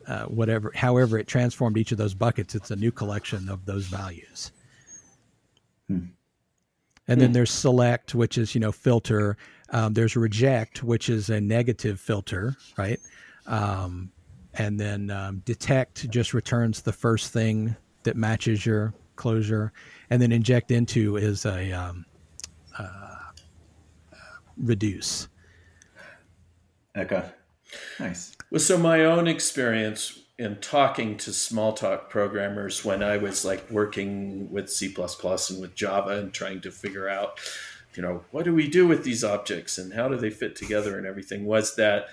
[0.08, 3.86] uh, whatever however it transformed each of those buckets it's a new collection of those
[3.86, 4.52] values.
[5.88, 6.06] Hmm.
[7.08, 7.20] and hmm.
[7.20, 9.38] then there's select which is you know filter.
[9.74, 13.00] Um, there's reject which is a negative filter right?
[13.48, 14.12] Um,
[14.56, 19.72] and then um, detect just returns the first thing that matches your closure,
[20.10, 22.06] and then inject into is a um,
[22.78, 23.16] uh,
[24.58, 25.28] reduce.
[26.98, 27.24] Okay,
[28.00, 28.36] nice.
[28.50, 34.52] Well, so my own experience in talking to Smalltalk programmers when I was like working
[34.52, 37.40] with C++ and with Java and trying to figure out,
[37.94, 40.98] you know, what do we do with these objects and how do they fit together
[40.98, 42.08] and everything was that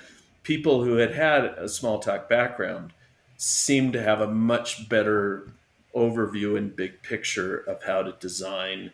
[0.49, 2.91] people who had had a Smalltalk background
[3.37, 5.53] seemed to have a much better
[5.95, 8.91] overview and big picture of how to design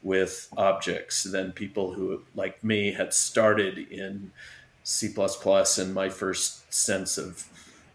[0.00, 4.30] with objects than people who, like me, had started in
[4.84, 5.12] C++.
[5.12, 7.48] And my first sense of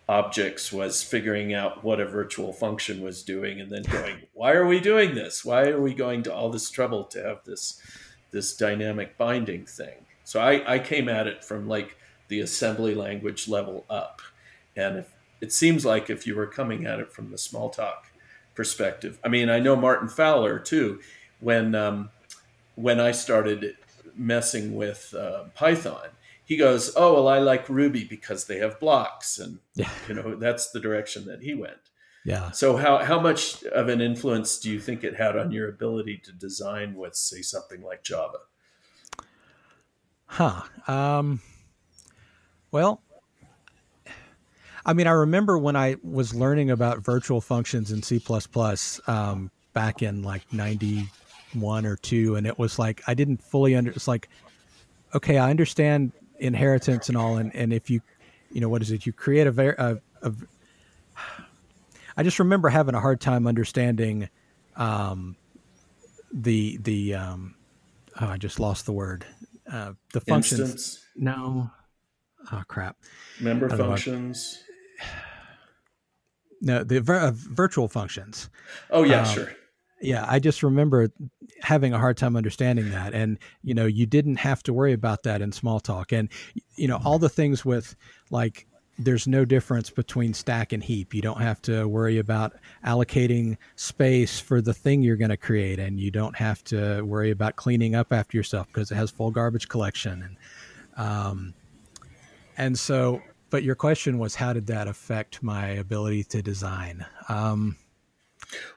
[0.09, 4.67] objects was figuring out what a virtual function was doing and then going, why are
[4.67, 5.45] we doing this?
[5.45, 7.81] Why are we going to all this trouble to have this,
[8.31, 9.95] this dynamic binding thing?
[10.25, 11.95] So I, I came at it from like
[12.27, 14.21] the assembly language level up.
[14.75, 18.05] And if, it seems like if you were coming at it from the Smalltalk
[18.55, 20.99] perspective, I mean, I know Martin Fowler too.
[21.39, 22.09] When um,
[22.75, 23.77] when I started
[24.15, 26.09] messing with uh, Python,
[26.43, 29.89] he goes, "Oh well, I like Ruby because they have blocks," and yeah.
[30.07, 31.77] you know that's the direction that he went.
[32.27, 32.51] Yeah.
[32.51, 36.17] So how how much of an influence do you think it had on your ability
[36.25, 38.39] to design with, say, something like Java?
[40.25, 40.63] Huh.
[40.87, 41.41] Um,
[42.71, 43.01] well,
[44.87, 48.21] I mean, I remember when I was learning about virtual functions in C
[49.07, 53.91] um, back in like 91 or 2, and it was like, I didn't fully under,
[53.91, 54.29] it's like,
[55.13, 57.35] okay, I understand inheritance and all.
[57.35, 57.99] And, and if you,
[58.49, 59.05] you know, what is it?
[59.05, 60.33] You create a, very, a, a
[62.15, 64.29] I just remember having a hard time understanding
[64.77, 65.35] um,
[66.31, 67.55] the, the, um,
[68.21, 69.25] oh, I just lost the word.
[69.69, 70.61] Uh, the functions.
[70.61, 71.05] Instance.
[71.17, 71.71] No,
[72.51, 72.97] oh crap.
[73.39, 74.63] Member functions.
[76.61, 78.49] No, the uh, virtual functions.
[78.89, 79.51] Oh yeah, um, sure.
[80.01, 81.09] Yeah, I just remember
[81.61, 85.23] having a hard time understanding that, and you know, you didn't have to worry about
[85.23, 86.29] that in Smalltalk, and
[86.75, 87.95] you know, all the things with
[88.29, 88.67] like
[88.99, 91.13] there's no difference between stack and heap.
[91.13, 95.79] You don't have to worry about allocating space for the thing you're going to create,
[95.79, 99.31] and you don't have to worry about cleaning up after yourself because it has full
[99.31, 100.23] garbage collection.
[100.23, 101.53] And um,
[102.57, 107.05] and so, but your question was, how did that affect my ability to design?
[107.29, 107.77] Um,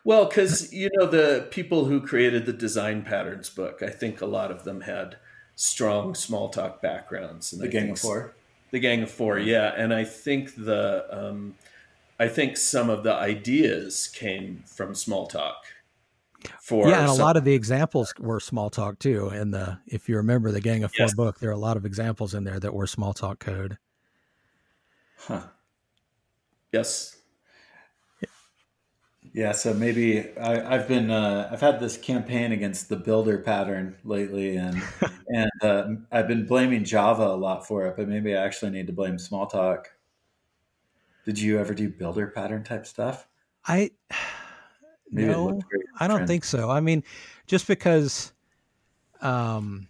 [0.04, 4.26] well, because you know the people who created the design patterns book, I think a
[4.26, 5.16] lot of them had
[5.54, 7.52] strong Smalltalk backgrounds.
[7.52, 8.34] And the I Gang of Four.
[8.70, 11.54] The Gang of Four, yeah, and I think the um,
[12.18, 15.54] I think some of the ideas came from Smalltalk.
[16.60, 19.28] For yeah, and some- a lot of the examples were Smalltalk too.
[19.28, 21.14] And the if you remember the Gang of Four yes.
[21.14, 23.78] book, there are a lot of examples in there that were Smalltalk code.
[25.16, 25.42] Huh.
[26.72, 27.20] Yes,
[29.32, 33.96] yeah, so maybe I, have been uh, I've had this campaign against the builder pattern
[34.02, 34.82] lately, and
[35.28, 38.88] and uh, I've been blaming Java a lot for it, but maybe I actually need
[38.88, 39.84] to blame Smalltalk.
[41.24, 43.28] Did you ever do builder pattern type stuff?
[43.66, 43.90] I
[45.10, 45.60] maybe no,
[45.98, 46.70] I don't think so.
[46.70, 47.04] I mean,
[47.46, 48.32] just because,
[49.20, 49.88] um,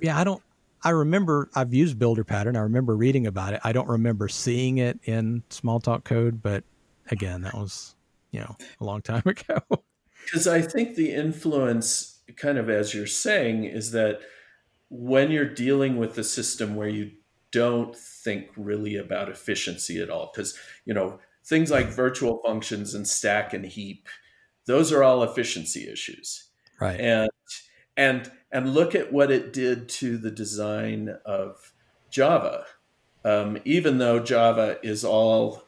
[0.00, 0.42] yeah, I don't.
[0.84, 2.56] I remember I've used builder pattern.
[2.56, 3.60] I remember reading about it.
[3.62, 6.64] I don't remember seeing it in Smalltalk code, but
[7.08, 7.94] again, that was
[8.32, 9.60] you know a long time ago
[10.24, 14.20] because i think the influence kind of as you're saying is that
[14.88, 17.10] when you're dealing with a system where you
[17.50, 23.06] don't think really about efficiency at all because you know things like virtual functions and
[23.06, 24.08] stack and heap
[24.66, 26.48] those are all efficiency issues
[26.80, 27.30] right and
[27.96, 31.72] and and look at what it did to the design of
[32.10, 32.64] java
[33.24, 35.64] um, even though java is all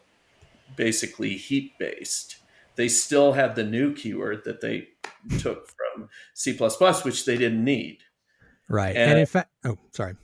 [0.77, 2.37] basically heap based
[2.77, 4.89] they still had the new keyword that they
[5.39, 7.99] took from C++, which they didn't need.
[8.69, 8.97] Right.
[8.97, 10.17] And, and in fact, oh, sorry.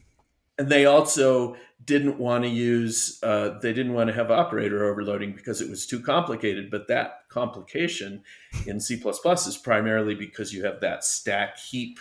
[0.59, 5.33] And they also didn't want to use, uh, they didn't want to have operator overloading
[5.33, 6.71] because it was too complicated.
[6.71, 8.23] But that complication
[8.67, 11.99] in C is primarily because you have that stack heap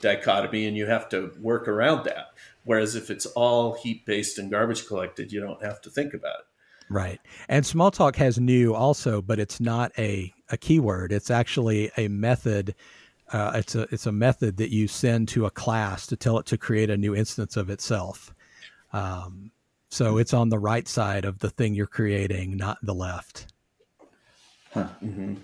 [0.00, 2.32] dichotomy and you have to work around that.
[2.64, 6.40] Whereas if it's all heap based and garbage collected, you don't have to think about
[6.40, 6.46] it.
[6.90, 7.20] Right.
[7.48, 11.10] And Smalltalk has new also, but it's not a, a keyword.
[11.10, 12.74] It's actually a method.
[13.32, 16.44] Uh, it's a it's a method that you send to a class to tell it
[16.46, 18.34] to create a new instance of itself.
[18.92, 19.50] Um,
[19.90, 23.52] so it's on the right side of the thing you're creating, not the left.
[24.72, 24.88] Huh.
[25.04, 25.34] Mm-hmm.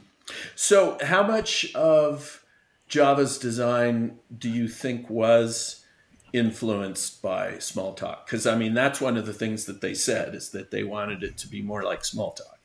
[0.55, 2.45] So, how much of
[2.87, 5.85] Java's design do you think was
[6.33, 10.51] influenced by Smalltalk because i mean that's one of the things that they said is
[10.51, 12.59] that they wanted it to be more like Smalltalk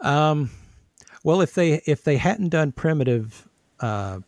[0.00, 0.50] um,
[1.24, 3.48] well if they if they hadn't done primitive
[3.80, 4.20] uh,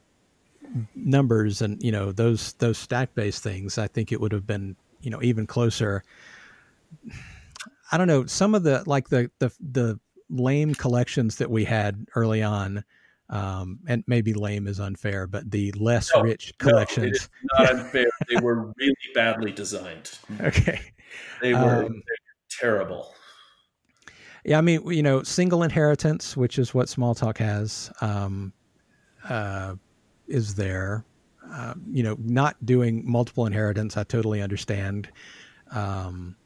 [0.95, 4.77] numbers and you know those those stack based things i think it would have been
[5.01, 6.03] you know even closer
[7.91, 12.07] i don't know some of the like the the the lame collections that we had
[12.14, 12.85] early on
[13.31, 17.29] um, and maybe lame is unfair, but the less no, rich collections.
[17.59, 18.07] No, not unfair.
[18.29, 20.11] they were really badly designed.
[20.41, 20.81] Okay.
[21.41, 23.14] They were, um, they were terrible.
[24.45, 28.53] Yeah, I mean, you know, single inheritance, which is what Smalltalk has, um,
[29.29, 29.75] uh,
[30.31, 31.05] is there.
[31.53, 35.09] Uh, you know, not doing multiple inheritance, I totally understand.
[35.72, 36.37] Um,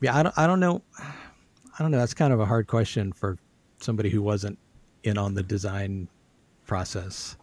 [0.00, 0.82] yeah, I don't, I don't know.
[0.98, 1.98] I don't know.
[1.98, 3.38] That's kind of a hard question for
[3.80, 4.58] somebody who wasn't
[5.02, 6.08] in on the design
[6.66, 7.36] process.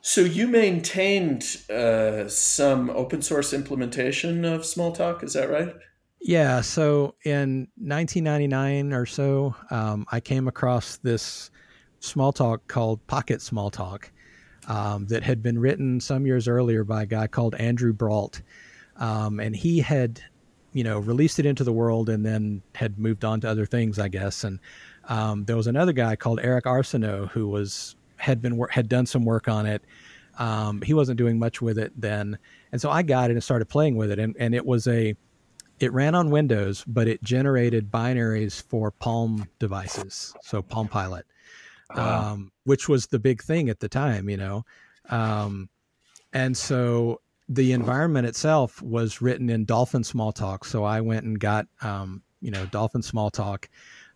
[0.00, 5.74] So you maintained uh, some open source implementation of Smalltalk, is that right?
[6.20, 6.60] Yeah.
[6.62, 11.50] So in 1999 or so, um, I came across this
[12.00, 14.10] Smalltalk called Pocket Smalltalk
[14.68, 18.42] um, that had been written some years earlier by a guy called Andrew Brault,
[18.96, 20.22] um, and he had,
[20.72, 23.98] you know, released it into the world and then had moved on to other things,
[23.98, 24.60] I guess, and
[25.08, 29.24] um, there was another guy called Eric Arsenault who was had been had done some
[29.24, 29.82] work on it.
[30.38, 32.38] Um, he wasn't doing much with it then,
[32.70, 35.16] and so I got it and started playing with it, and and it was a
[35.80, 41.24] it ran on Windows, but it generated binaries for Palm devices, so Palm Pilot,
[41.90, 44.64] um, which was the big thing at the time, you know.
[45.10, 45.68] Um,
[46.32, 50.64] and so the environment itself was written in Dolphin Smalltalk.
[50.64, 53.66] So I went and got, um, you know, Dolphin Smalltalk,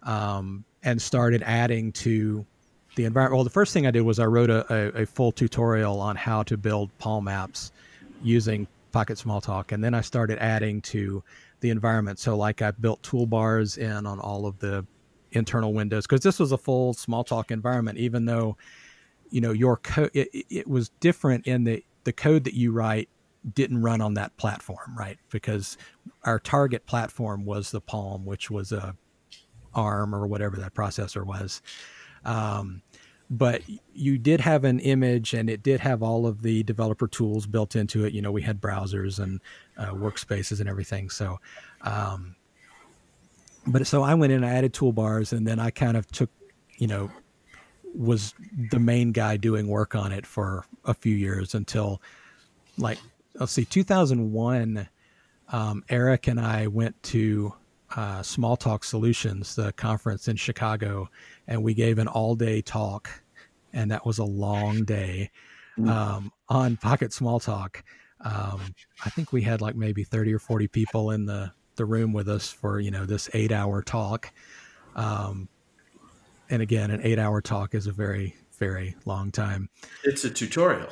[0.03, 2.45] um, and started adding to
[2.97, 3.37] the environment.
[3.37, 6.17] Well, the first thing I did was I wrote a, a, a full tutorial on
[6.17, 7.71] how to build Palm apps
[8.23, 11.23] using Pocket Smalltalk, and then I started adding to
[11.61, 12.19] the environment.
[12.19, 14.85] So, like, I built toolbars in on all of the
[15.33, 17.99] internal windows because this was a full Smalltalk environment.
[17.99, 18.57] Even though,
[19.31, 23.09] you know, your code it, it was different in the the code that you write
[23.55, 25.19] didn't run on that platform, right?
[25.31, 25.77] Because
[26.25, 28.95] our target platform was the Palm, which was a
[29.75, 31.63] ARM or whatever that processor was.
[32.25, 32.83] Um,
[33.31, 33.63] but
[33.95, 37.75] you did have an image and it did have all of the developer tools built
[37.75, 38.13] into it.
[38.13, 39.41] You know, we had browsers and
[39.79, 41.09] uh, workspaces and everything.
[41.09, 41.41] So,
[41.81, 42.37] um,
[43.67, 46.31] but so I went in, I added toolbars, and then I kind of took,
[46.79, 47.11] you know,
[47.95, 48.35] was
[48.71, 52.01] the main guy doing work on it for a few years until
[52.79, 52.99] like,
[53.35, 54.89] let's see, 2001.
[55.49, 57.53] Um, Eric and I went to
[57.95, 61.11] uh, Smalltalk Solutions, the conference in Chicago,
[61.47, 63.23] and we gave an all day talk
[63.73, 65.31] and that was a long day
[65.79, 65.89] mm.
[65.89, 67.83] um, on Pocket Smalltalk.
[68.21, 68.61] Um,
[69.05, 71.53] I think we had like maybe 30 or 40 people in the,
[71.83, 74.33] the room with us for, you know, this eight hour talk.
[74.95, 75.49] Um,
[76.49, 79.69] and again, an eight hour talk is a very, very long time.
[80.05, 80.91] It's a tutorial.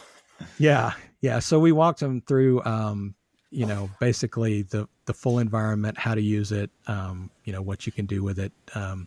[0.59, 0.95] Yeah.
[1.20, 1.38] Yeah.
[1.38, 3.14] So we walked them through, um,
[3.51, 7.86] you know, basically the, the full environment, how to use it, um, you know, what
[7.86, 8.53] you can do with it.
[8.74, 9.07] Um,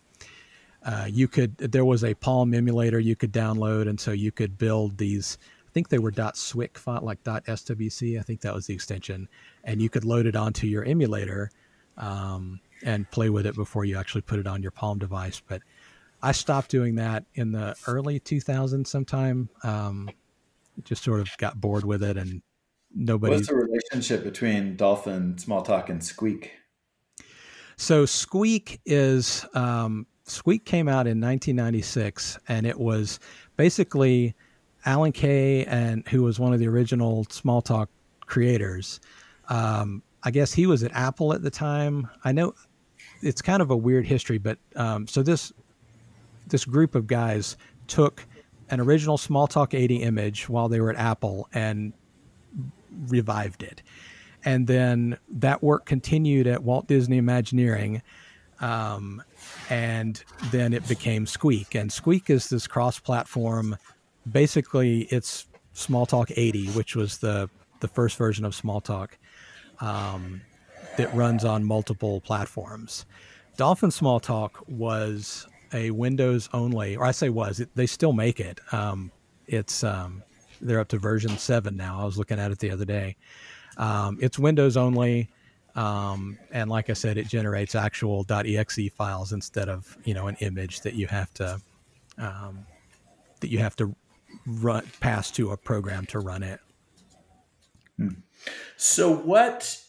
[0.84, 4.58] uh, you could there was a Palm emulator you could download, and so you could
[4.58, 5.38] build these.
[5.66, 8.18] I think they were .swic font, like .swc.
[8.18, 9.28] I think that was the extension,
[9.64, 11.50] and you could load it onto your emulator
[11.96, 15.40] um, and play with it before you actually put it on your Palm device.
[15.46, 15.62] But
[16.22, 19.48] I stopped doing that in the early 2000s sometime.
[19.62, 20.10] Um,
[20.82, 22.42] just sort of got bored with it, and
[22.94, 23.34] nobody.
[23.34, 26.52] What's the relationship between Dolphin, Smalltalk, and Squeak?
[27.76, 33.20] So Squeak is um, Squeak came out in 1996, and it was
[33.56, 34.34] basically
[34.84, 37.88] Alan Kay and who was one of the original Smalltalk
[38.26, 39.00] creators.
[39.48, 42.08] Um, I guess he was at Apple at the time.
[42.24, 42.54] I know
[43.22, 45.52] it's kind of a weird history, but um, so this
[46.46, 47.56] this group of guys
[47.86, 48.26] took
[48.70, 51.92] an original Smalltalk 80 image while they were at Apple and
[53.08, 53.82] revived it.
[54.44, 58.02] And then that work continued at Walt Disney Imagineering.
[58.60, 59.22] Um,
[59.70, 61.74] and then it became Squeak.
[61.74, 63.76] And Squeak is this cross-platform.
[64.30, 67.48] Basically, it's Smalltalk 80, which was the
[67.80, 69.10] the first version of Smalltalk
[69.80, 70.40] um,
[70.96, 73.06] that runs on multiple platforms.
[73.56, 78.60] Dolphin Smalltalk was a Windows only, or I say was, it, they still make it.
[78.72, 79.10] Um,
[79.46, 80.22] it's um,
[80.60, 82.00] they're up to version seven now.
[82.00, 83.16] I was looking at it the other day.
[83.76, 85.28] Um, it's Windows only.
[85.74, 90.36] Um, and like I said, it generates actual .exe files instead of you know an
[90.40, 91.60] image that you have to
[92.18, 92.64] um,
[93.40, 93.94] that you have to
[94.46, 96.60] run pass to a program to run it.
[97.98, 98.08] Hmm.
[98.76, 99.80] So what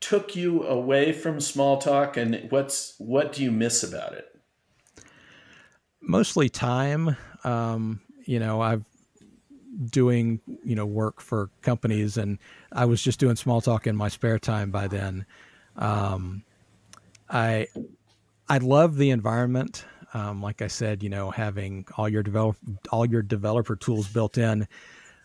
[0.00, 4.26] took you away from Smalltalk and what's what do you miss about it?
[6.00, 7.16] Mostly time.
[7.44, 8.84] Um, you know, I've
[9.90, 12.38] doing you know work for companies and
[12.72, 15.26] i was just doing Smalltalk in my spare time by then
[15.76, 16.44] um,
[17.28, 17.66] i
[18.48, 22.56] i love the environment um, like i said you know having all your develop
[22.90, 24.66] all your developer tools built in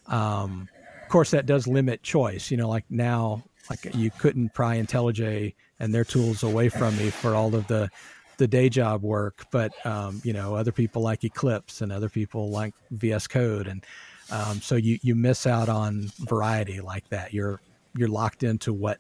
[0.08, 0.68] um,
[1.10, 5.54] of course that does limit choice you know like now like you couldn't pry IntelliJ
[5.80, 7.90] and their tools away from me for all of the
[8.38, 12.50] the day job work, but um, you know other people like Eclipse and other people
[12.50, 13.86] like VS Code, and
[14.32, 17.34] um, so you you miss out on variety like that.
[17.34, 17.62] You're
[17.96, 18.98] you're locked into what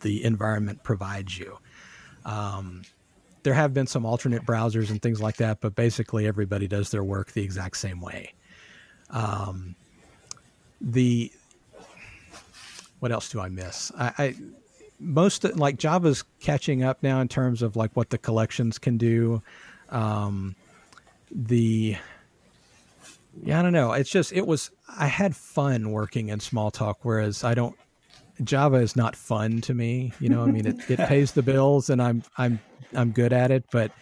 [0.00, 1.56] the environment provides you.
[2.24, 2.82] Um,
[3.44, 7.04] there have been some alternate browsers and things like that, but basically everybody does their
[7.04, 8.34] work the exact same way.
[9.10, 9.76] Um,
[10.84, 11.32] the
[13.00, 13.90] what else do I miss?
[13.98, 14.34] I, I
[15.00, 19.42] most like Java's catching up now in terms of like what the collections can do.
[19.90, 20.54] Um,
[21.30, 21.96] the
[23.42, 23.92] yeah, I don't know.
[23.92, 27.76] It's just it was I had fun working in Smalltalk, whereas I don't.
[28.42, 30.12] Java is not fun to me.
[30.18, 32.60] You know, I mean, it, it pays the bills, and I'm I'm
[32.92, 33.92] I'm good at it, but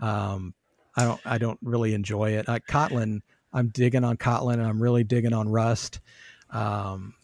[0.00, 0.54] um,
[0.96, 2.48] I don't I don't really enjoy it.
[2.48, 3.20] I, Kotlin,
[3.52, 6.00] I'm digging on Kotlin, and I'm really digging on Rust,
[6.50, 7.14] um,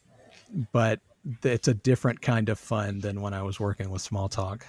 [0.73, 1.01] but
[1.43, 4.63] it's a different kind of fun than when I was working with Smalltalk.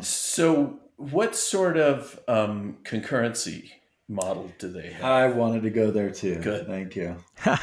[0.00, 3.70] So, what sort of um, concurrency
[4.08, 5.04] model do they have?
[5.04, 6.36] I wanted to go there too.
[6.36, 6.66] Good.
[6.66, 7.16] Thank you.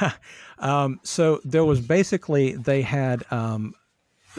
[0.60, 3.74] um, so there was basically, they had um,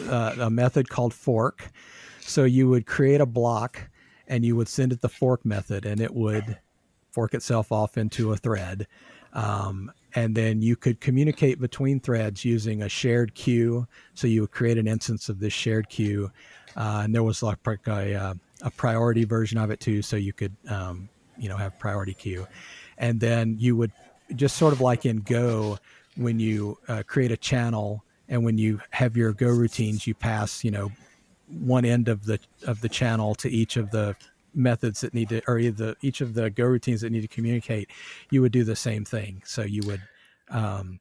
[0.09, 1.71] uh, a method called fork.
[2.21, 3.91] So you would create a block
[4.27, 6.59] and you would send it the fork method and it would
[7.11, 8.87] fork itself off into a thread.
[9.35, 13.87] Um, and then you could communicate between threads using a shared queue.
[14.14, 16.30] So you would create an instance of this shared queue,
[16.76, 20.55] uh, and there was like a, a, priority version of it too, so you could
[20.68, 22.47] um, you know have priority queue,
[22.99, 23.93] and then you would
[24.37, 25.78] just sort of like in Go
[26.16, 30.62] when you uh, create a channel and when you have your Go routines, you pass
[30.62, 30.93] you know
[31.49, 34.16] one end of the of the channel to each of the
[34.55, 37.91] methods that need to, or the each of the Go routines that need to communicate,
[38.31, 39.43] you would do the same thing.
[39.45, 40.03] So you would.
[40.51, 41.01] Um,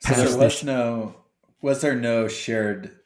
[0.00, 1.14] so there was the, no,
[1.60, 2.96] was there no shared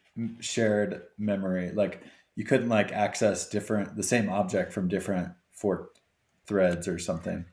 [0.40, 1.72] shared memory?
[1.72, 2.02] Like
[2.34, 6.00] you couldn't like access different the same object from different forked
[6.46, 7.44] threads or something.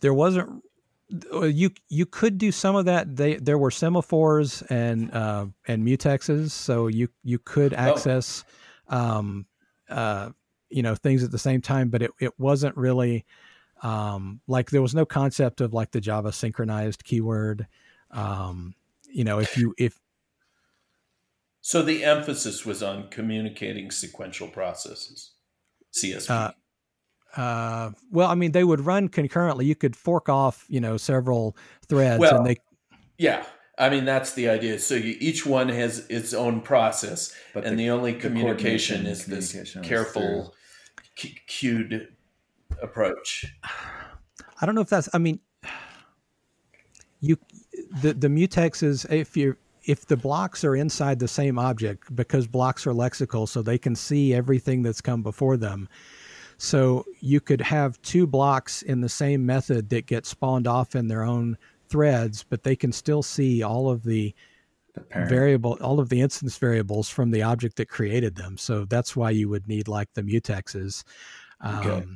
[0.00, 0.62] There wasn't.
[1.32, 3.16] You you could do some of that.
[3.16, 7.76] They there were semaphores and uh, and mutexes, so you you could oh.
[7.76, 8.44] access.
[8.88, 8.96] Oh.
[8.96, 9.46] Um,
[9.88, 10.30] uh,
[10.70, 13.24] you know things at the same time but it, it wasn't really
[13.82, 17.66] um, like there was no concept of like the java synchronized keyword.
[18.10, 18.74] Um,
[19.08, 20.00] you know if you if
[21.60, 25.32] so the emphasis was on communicating sequential processes
[25.94, 29.66] csp uh, uh, well i mean they would run concurrently.
[29.66, 31.56] You could fork off you know several
[31.88, 32.56] threads well, and they
[33.18, 33.44] yeah
[33.78, 34.78] I mean, that's the idea.
[34.78, 39.10] So you, each one has its own process, but and the, the only communication the
[39.10, 40.54] is communication this careful,
[41.14, 42.08] queued
[42.82, 43.44] approach.
[44.60, 45.10] I don't know if that's.
[45.12, 45.40] I mean,
[47.20, 47.36] you
[48.00, 52.46] the the mutex is if you if the blocks are inside the same object because
[52.46, 55.88] blocks are lexical, so they can see everything that's come before them.
[56.58, 61.08] So you could have two blocks in the same method that get spawned off in
[61.08, 61.58] their own
[61.88, 64.34] threads, but they can still see all of the,
[64.94, 68.56] the variable, all of the instance variables from the object that created them.
[68.56, 71.04] So that's why you would need like the mutexes.
[71.60, 72.06] Um, okay.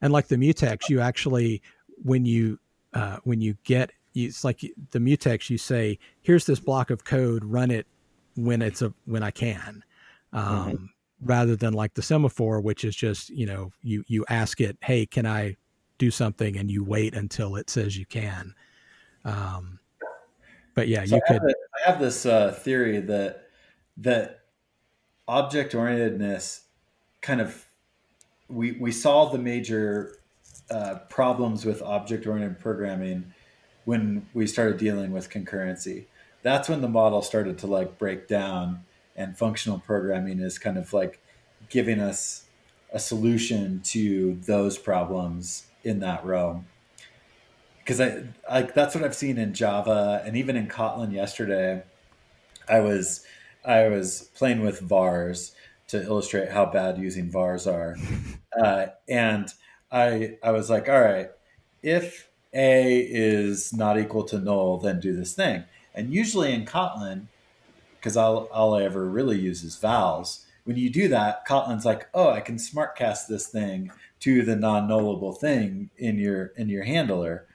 [0.00, 1.62] And like the mutex, you actually,
[2.02, 2.58] when you,
[2.92, 7.44] uh, when you get, it's like the mutex, you say, here's this block of code,
[7.44, 7.86] run it
[8.36, 9.84] when it's a, when I can.
[10.32, 10.84] Um, mm-hmm.
[11.24, 15.06] Rather than like the semaphore, which is just you know you you ask it, hey,
[15.06, 15.56] can I
[15.98, 18.52] do something, and you wait until it says you can.
[19.24, 19.78] Um,
[20.74, 21.42] but yeah, so you I could.
[21.42, 21.54] Have a,
[21.86, 23.48] I have this uh, theory that
[23.98, 24.40] that
[25.28, 26.62] object orientedness
[27.20, 27.66] kind of
[28.48, 30.18] we we solve the major
[30.70, 33.32] uh, problems with object oriented programming
[33.84, 36.06] when we started dealing with concurrency.
[36.42, 38.84] That's when the model started to like break down,
[39.16, 41.20] and functional programming is kind of like
[41.68, 42.46] giving us
[42.92, 46.66] a solution to those problems in that realm
[47.84, 51.82] because I like that's what I've seen in Java and even in Kotlin yesterday.
[52.68, 53.24] I was
[53.64, 55.54] I was playing with vars
[55.88, 57.96] to illustrate how bad using vars are,
[58.60, 59.48] uh, and
[59.90, 61.30] I I was like, all right,
[61.82, 65.64] if a is not equal to null, then do this thing.
[65.94, 67.26] And usually in Kotlin,
[67.98, 70.44] because all, all I ever really use is vals.
[70.64, 74.56] When you do that, Kotlin's like, oh, I can smart cast this thing to the
[74.56, 77.46] non-nullable thing in your in your handler.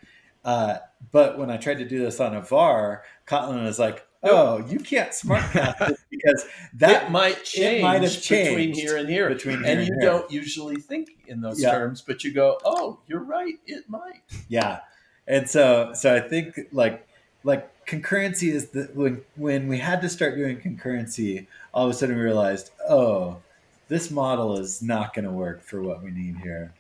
[0.48, 0.80] Uh,
[1.12, 4.80] but when I tried to do this on a VAR, Kotlin was like, "Oh, you
[4.80, 6.46] can't smart cast it because
[6.76, 9.94] that it might change it might have changed between here and here, between and you
[10.00, 10.10] here.
[10.10, 11.72] don't usually think in those yeah.
[11.72, 14.80] terms, but you go, "Oh, you're right, it might." Yeah,
[15.28, 17.06] and so so I think like
[17.44, 21.94] like concurrency is the when when we had to start doing concurrency, all of a
[21.94, 23.42] sudden we realized, oh,
[23.90, 26.72] this model is not going to work for what we need here.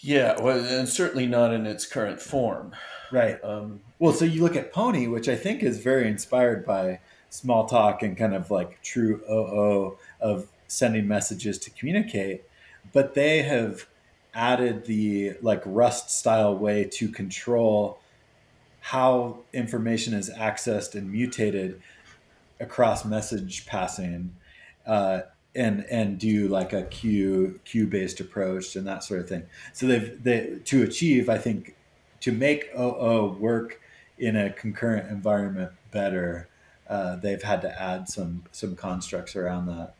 [0.00, 2.74] Yeah, well, and certainly not in its current form.
[3.10, 3.42] Right.
[3.42, 8.02] Um, well, so you look at Pony, which I think is very inspired by Smalltalk
[8.02, 12.44] and kind of like true OO of sending messages to communicate,
[12.92, 13.86] but they have
[14.34, 17.98] added the like Rust style way to control
[18.80, 21.82] how information is accessed and mutated
[22.60, 24.34] across message passing.
[24.86, 25.22] Uh,
[25.54, 29.44] and and do like a queue queue based approach and that sort of thing.
[29.72, 31.76] So they've they to achieve, I think,
[32.20, 33.80] to make OO work
[34.18, 36.48] in a concurrent environment better,
[36.88, 39.94] uh, they've had to add some some constructs around that.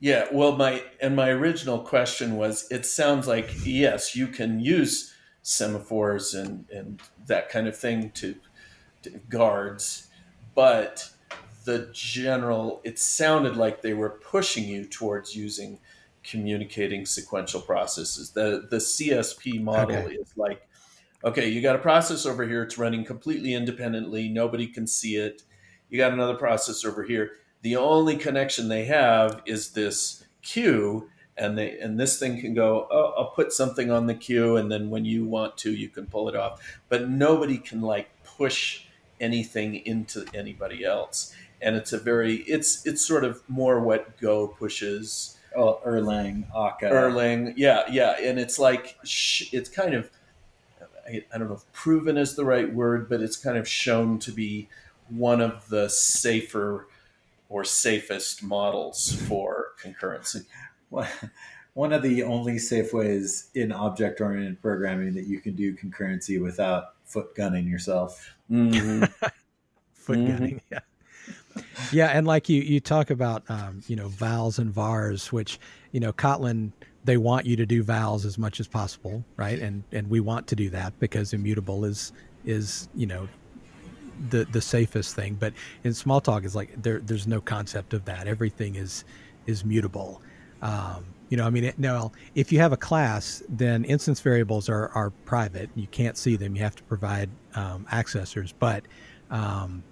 [0.00, 5.14] Yeah, well, my and my original question was: It sounds like yes, you can use
[5.42, 8.36] semaphores and and that kind of thing to,
[9.02, 10.08] to guards,
[10.54, 11.10] but
[11.64, 15.78] the general, it sounded like they were pushing you towards using
[16.22, 18.30] communicating sequential processes.
[18.30, 20.14] The the CSP model okay.
[20.14, 20.66] is like,
[21.24, 25.42] okay, you got a process over here, it's running completely independently, nobody can see it.
[25.88, 27.32] You got another process over here.
[27.62, 32.86] The only connection they have is this queue, and they and this thing can go
[32.90, 36.04] oh i'll put something on the queue and then when you want to you can
[36.06, 38.84] pull it off but nobody can like push
[39.20, 44.48] anything into anybody else and it's a very it's it's sort of more what go
[44.48, 48.96] pushes oh erlang akka erlang yeah yeah and it's like
[49.52, 50.10] it's kind of
[51.06, 54.18] I, I don't know if proven is the right word but it's kind of shown
[54.20, 54.68] to be
[55.08, 56.88] one of the safer
[57.48, 60.44] or safest models for concurrency
[61.78, 66.42] one of the only safe ways in object oriented programming that you can do concurrency
[66.42, 68.34] without foot gunning yourself.
[68.50, 69.04] Mm-hmm.
[69.94, 70.26] foot mm-hmm.
[70.26, 70.80] gunning, yeah.
[71.92, 75.58] Yeah, and like you, you talk about, um, you know, vals and vars, which,
[75.92, 76.72] you know, Kotlin,
[77.04, 79.58] they want you to do vals as much as possible, right?
[79.58, 82.12] And and we want to do that because immutable is
[82.44, 83.28] is you know
[84.30, 85.34] the the safest thing.
[85.34, 85.54] But
[85.84, 88.26] in Smalltalk, is like there there's no concept of that.
[88.26, 89.04] Everything is
[89.46, 90.20] is mutable.
[90.60, 94.68] Um, you know, I mean, it, now if you have a class, then instance variables
[94.68, 95.70] are, are private.
[95.74, 96.56] You can't see them.
[96.56, 98.52] You have to provide um, accessors.
[98.58, 98.84] But,
[99.30, 99.82] um,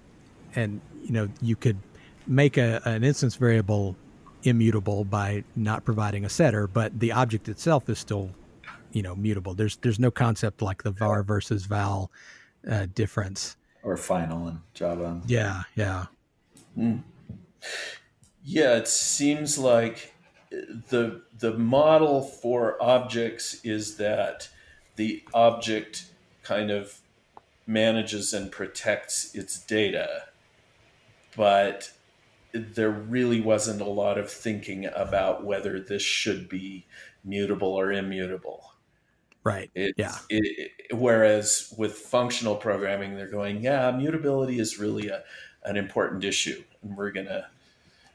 [0.57, 1.77] and you know, you could
[2.25, 3.95] make a, an instance variable
[4.43, 8.31] immutable by not providing a setter, but the object itself is still,
[8.91, 9.53] you know, mutable.
[9.53, 12.11] There's there's no concept like the var versus val
[12.69, 13.55] uh, difference.
[13.83, 15.21] Or final in Java.
[15.27, 16.05] Yeah, yeah.
[16.77, 17.03] Mm.
[18.43, 20.13] Yeah, it seems like
[20.49, 24.49] the the model for objects is that
[24.95, 26.07] the object
[26.41, 26.99] kind of
[27.67, 30.23] manages and protects its data
[31.37, 31.91] but
[32.51, 36.85] there really wasn't a lot of thinking about whether this should be
[37.23, 38.73] mutable or immutable.
[39.43, 39.69] Right.
[39.75, 40.17] It's, yeah.
[40.29, 45.23] it, whereas with functional programming they're going yeah mutability is really a,
[45.63, 47.47] an important issue and we're gonna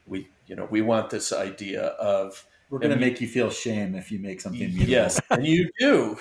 [0.05, 3.93] we you know we want this idea of we're going to make you feel shame
[3.95, 4.89] if you make something mutable.
[4.89, 6.17] yes and you do.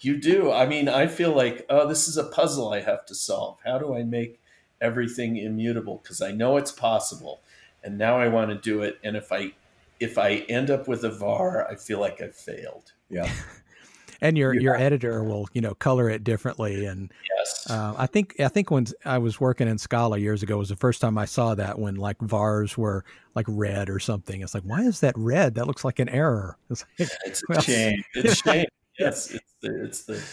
[0.00, 0.52] You do.
[0.52, 3.58] I mean i feel like oh this is a puzzle i have to solve.
[3.64, 4.40] How do i make
[4.80, 7.40] everything immutable because i know it's possible.
[7.84, 9.52] And now i want to do it and if i
[10.00, 12.92] if i end up with a var i feel like i've failed.
[13.08, 13.30] Yeah.
[14.22, 14.60] And your yeah.
[14.60, 17.66] your editor will you know color it differently and yes.
[17.68, 20.76] uh, i think i think when i was working in scala years ago was the
[20.76, 23.04] first time i saw that when like vars were
[23.36, 24.40] like red or something.
[24.40, 25.54] It's like why is that red?
[25.54, 26.56] That looks like an error.
[26.70, 28.02] It's, like, it's well, shame.
[28.14, 28.64] It's shame.
[28.98, 30.24] Yes it's the it's the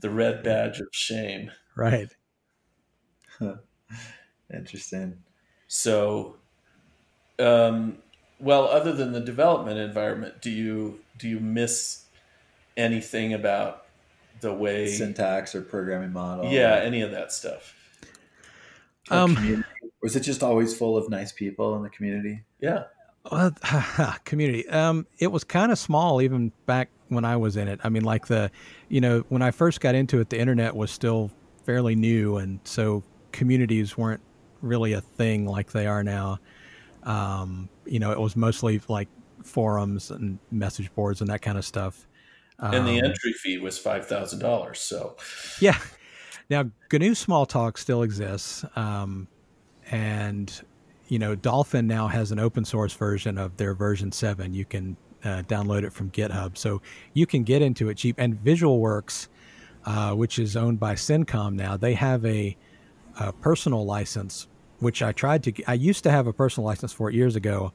[0.00, 1.50] the red badge of shame.
[1.76, 2.08] Right
[4.52, 5.16] interesting
[5.66, 6.36] so
[7.38, 7.98] um
[8.38, 12.04] well other than the development environment do you do you miss
[12.76, 13.84] anything about
[14.40, 16.50] the way syntax or programming model.
[16.50, 17.74] Yeah, any of that stuff.
[19.10, 19.64] Um,
[20.02, 22.42] was it just always full of nice people in the community?
[22.60, 22.84] Yeah.
[23.24, 23.50] Uh,
[24.24, 24.68] community.
[24.68, 27.80] Um, it was kind of small even back when I was in it.
[27.84, 28.50] I mean, like the,
[28.88, 31.30] you know, when I first got into it, the internet was still
[31.64, 33.02] fairly new, and so
[33.34, 34.22] communities weren't
[34.62, 36.38] really a thing like they are now.
[37.02, 39.08] Um, you know, it was mostly like
[39.42, 42.06] forums and message boards and that kind of stuff
[42.58, 44.80] and the um, entry fee was five thousand dollars.
[44.80, 45.16] So,
[45.60, 45.78] yeah.
[46.50, 49.28] Now GNU Smalltalk still exists, um,
[49.90, 50.62] and
[51.08, 54.52] you know Dolphin now has an open source version of their version seven.
[54.52, 56.82] You can uh, download it from GitHub, so
[57.14, 58.16] you can get into it cheap.
[58.18, 59.28] And VisualWorks,
[59.86, 62.56] uh, which is owned by CINCOM now, they have a,
[63.18, 64.48] a personal license,
[64.80, 65.52] which I tried to.
[65.66, 67.72] I used to have a personal license for it years ago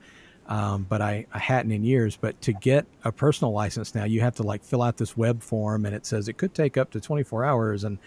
[0.50, 2.18] um, but I, I hadn't in years.
[2.18, 5.42] But to get a personal license now, you have to like fill out this web
[5.42, 7.84] form, and it says it could take up to 24 hours.
[7.84, 8.00] And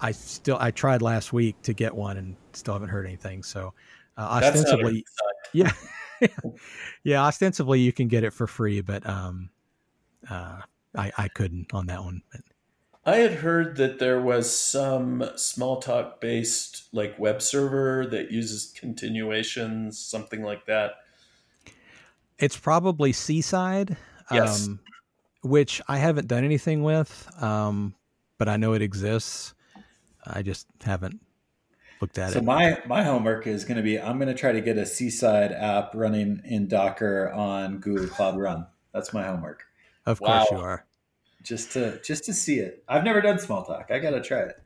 [0.00, 3.42] I still I tried last week to get one, and still haven't heard anything.
[3.42, 3.74] So
[4.16, 5.04] uh, ostensibly,
[5.52, 5.72] yeah,
[7.02, 9.50] yeah, ostensibly you can get it for free, but um,
[10.30, 10.60] uh,
[10.96, 12.22] I I couldn't on that one.
[12.30, 12.42] But.
[13.04, 19.98] I had heard that there was some Smalltalk based like web server that uses continuations,
[19.98, 20.92] something like that.
[22.38, 23.96] It's probably Seaside,
[24.30, 24.66] yes.
[24.66, 24.80] um,
[25.42, 27.94] which I haven't done anything with, um,
[28.38, 29.54] but I know it exists.
[30.24, 31.20] I just haven't
[32.00, 32.40] looked at so it.
[32.40, 34.86] So my my homework is going to be I'm going to try to get a
[34.86, 38.66] Seaside app running in Docker on Google Cloud Run.
[38.94, 39.64] That's my homework.
[40.06, 40.44] Of wow.
[40.44, 40.86] course you are.
[41.42, 42.84] Just to just to see it.
[42.88, 43.90] I've never done Smalltalk.
[43.90, 44.56] I got to try it.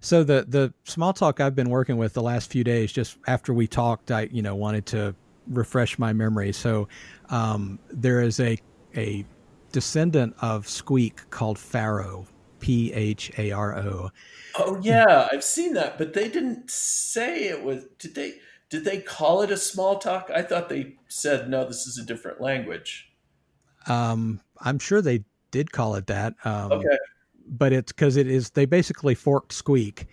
[0.00, 3.66] So the the Smalltalk I've been working with the last few days, just after we
[3.66, 5.14] talked, I you know wanted to
[5.48, 6.52] refresh my memory.
[6.52, 6.88] So
[7.28, 8.58] um, there is a
[8.96, 9.24] a
[9.72, 12.26] descendant of Squeak called Pharo,
[12.60, 14.10] P H A R O.
[14.58, 17.84] Oh yeah, I've seen that, but they didn't say it was.
[17.98, 18.34] Did they?
[18.68, 20.30] Did they call it a Smalltalk?
[20.30, 21.64] I thought they said no.
[21.64, 23.12] This is a different language.
[23.86, 25.24] Um, I'm sure they
[25.56, 26.34] did call it that.
[26.44, 26.98] Um, Okay.
[27.48, 30.06] but it's because it is they basically forked Squeak,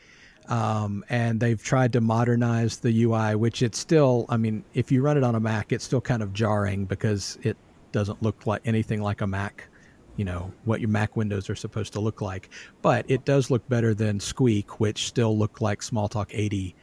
[0.48, 4.26] um, and they've tried to modernize the UI, which it's still.
[4.30, 7.38] I mean, if you run it on a Mac, it's still kind of jarring because
[7.42, 7.58] it
[7.92, 9.68] doesn't look like anything like a Mac.
[10.16, 12.50] You know what your Mac windows are supposed to look like,
[12.82, 16.76] but it does look better than Squeak, which still look like Smalltalk 80,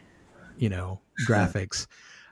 [0.59, 1.87] you know, graphics.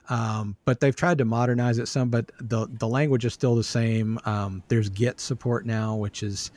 [0.09, 3.63] Um, but they've tried to modernize it some, but the the language is still the
[3.63, 4.19] same.
[4.25, 6.51] Um, there's Git support now, which is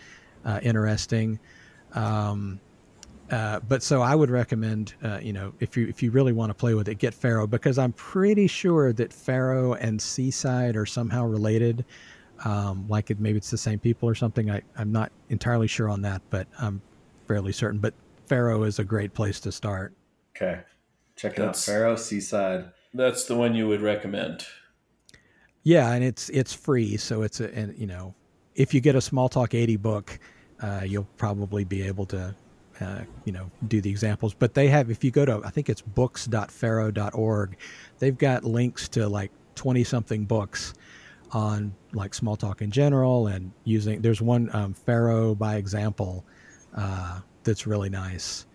[0.44, 1.38] uh, interesting.
[1.92, 2.60] Um,
[3.30, 6.50] uh, but so I would recommend, uh, you know, if you if you really want
[6.50, 10.86] to play with it, get Pharo because I'm pretty sure that Pharo and Seaside are
[10.86, 11.84] somehow related.
[12.44, 14.50] Um, like it, maybe it's the same people or something.
[14.50, 16.82] I, I'm not entirely sure on that, but I'm
[17.28, 17.78] fairly certain.
[17.78, 17.94] But
[18.28, 19.94] Pharo is a great place to start.
[20.34, 20.60] Okay.
[21.14, 21.74] Check it That's- out.
[21.74, 22.72] Pharo, Seaside.
[22.94, 24.46] That's the one you would recommend.
[25.62, 28.14] Yeah, and it's it's free, so it's a and you know,
[28.54, 30.18] if you get a Smalltalk 80 book,
[30.60, 32.34] uh, you'll probably be able to,
[32.80, 34.34] uh, you know, do the examples.
[34.34, 37.56] But they have, if you go to, I think it's books.pharo.org,
[37.98, 40.74] they've got links to like 20 something books
[41.32, 44.02] on like Smalltalk in general and using.
[44.02, 46.24] There's one um, Pharo by example
[46.76, 48.46] uh, that's really nice.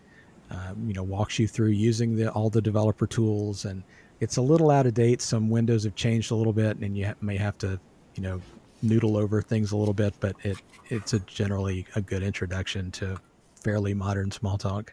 [0.49, 3.83] Uh, you know, walks you through using the all the developer tools and
[4.19, 5.21] it's a little out of date.
[5.21, 7.79] Some windows have changed a little bit, and you may have to,
[8.15, 8.41] you know,
[8.81, 10.13] noodle over things a little bit.
[10.19, 10.57] But it
[10.89, 13.19] it's a generally a good introduction to
[13.55, 14.89] fairly modern Smalltalk.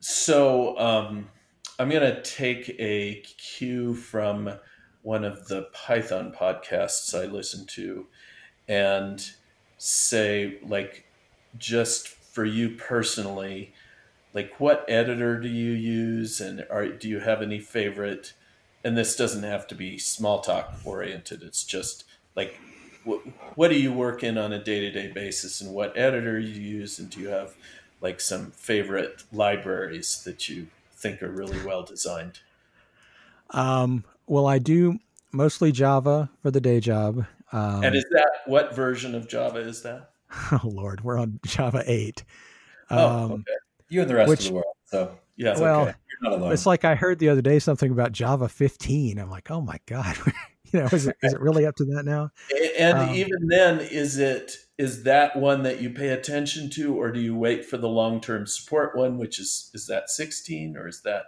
[0.00, 1.28] So um,
[1.78, 4.50] I'm going to take a cue from
[5.02, 8.06] one of the Python podcasts I listen to
[8.68, 9.24] and
[9.78, 11.06] say, like,
[11.56, 13.72] just for you personally,
[14.34, 18.32] like, what editor do you use, and are do you have any favorite?
[18.84, 21.42] And this doesn't have to be Smalltalk oriented.
[21.42, 22.04] It's just
[22.36, 22.58] like,
[23.04, 23.20] what,
[23.56, 26.60] what do you work in on a day to day basis, and what editor you
[26.60, 27.54] use, and do you have
[28.00, 32.40] like some favorite libraries that you think are really well designed?
[33.50, 34.98] Um, well, I do
[35.32, 37.24] mostly Java for the day job.
[37.52, 40.10] Um, and is that what version of Java is that?
[40.52, 42.24] oh Lord, we're on Java eight.
[42.90, 43.52] Oh, Um, okay.
[43.88, 44.74] You and the rest Which- of the world.
[44.86, 45.52] So Yeah.
[45.52, 45.94] it's well, okay.
[46.22, 46.52] You're not alone.
[46.52, 49.18] It's like I heard the other day something about Java 15.
[49.18, 50.16] I'm like, oh my god,
[50.72, 52.30] you know, is it is it really up to that now?
[52.78, 57.10] and um, even then, is it is that one that you pay attention to, or
[57.12, 60.88] do you wait for the long term support one, which is is that 16 or
[60.88, 61.24] is that?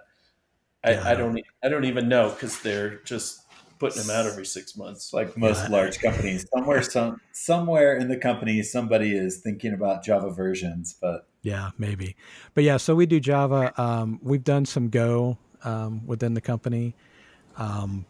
[0.83, 3.43] I, Yeah, I I don't e- I don't even know because they're just
[3.79, 5.13] putting them out every six months.
[5.13, 5.77] Like most Yeah.
[5.77, 6.47] large companies.
[6.55, 12.16] Somewhere, some somewhere in the company, somebody is thinking about Java versions, but Yeah, maybe.
[12.55, 13.72] But yeah, so we do Java.
[13.80, 16.95] Um, we've done some Go um, within the company.
[17.57, 18.05] Um,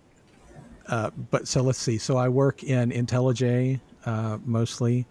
[0.88, 1.98] uh, but so let's see.
[1.98, 5.06] So I work in IntelliJ uh, mostly.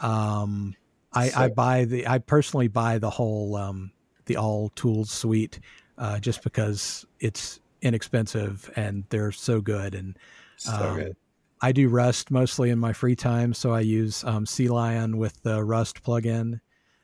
[0.00, 0.74] Um,
[1.12, 2.06] I, I buy the.
[2.08, 3.92] I personally buy the whole um,
[4.24, 5.60] the all tools suite
[5.98, 9.94] uh, just because it's inexpensive and they're so good.
[9.94, 10.16] And
[10.56, 11.16] so Um, good.
[11.60, 15.62] I do Rust mostly in my free time, so I use um, Lion with the
[15.62, 16.60] Rust plugin.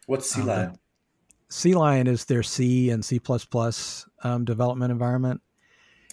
[0.09, 0.79] What's Sea um, Lion?
[1.51, 3.21] CLion is their C and C
[4.23, 5.43] um, development environment.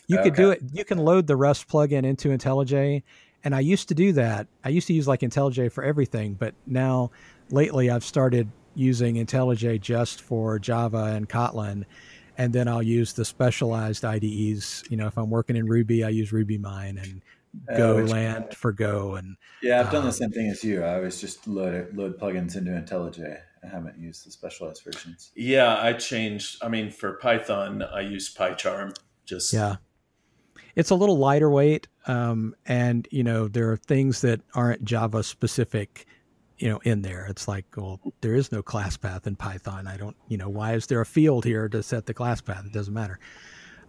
[0.08, 0.62] You could do it.
[0.74, 3.04] You can load the Rust plugin into IntelliJ,
[3.46, 4.48] and I used to do that.
[4.66, 7.12] I used to use like IntelliJ for everything, but now
[7.50, 11.86] lately I've started using IntelliJ just for Java and Kotlin,
[12.38, 14.84] and then I'll use the specialized IDEs.
[14.90, 17.22] You know, if I'm working in Ruby, I use RubyMine and
[17.70, 20.84] Uh, which- GoLand for Go, and Yeah, I've done um, the same thing as you.
[20.84, 23.40] I always just load it, load plugins into IntelliJ.
[23.66, 25.32] I haven't used the specialized versions.
[25.36, 26.58] Yeah, I changed.
[26.62, 28.96] I mean, for Python, I use PyCharm.
[29.26, 29.78] Just Yeah.
[30.76, 31.88] It's a little lighter weight.
[32.06, 36.06] Um, and, you know, there are things that aren't Java specific,
[36.58, 37.26] you know, in there.
[37.28, 39.88] It's like, well, there is no class path in Python.
[39.88, 42.66] I don't, you know, why is there a field here to set the class path?
[42.66, 43.20] It doesn't matter.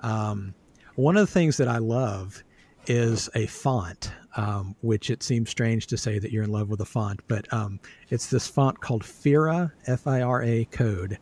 [0.01, 0.55] Um,
[0.95, 2.43] one of the things that I love
[2.87, 6.80] is a font, um, which it seems strange to say that you're in love with
[6.80, 7.80] a font, but um,
[8.11, 11.18] it's this font called Fira, F I R A code.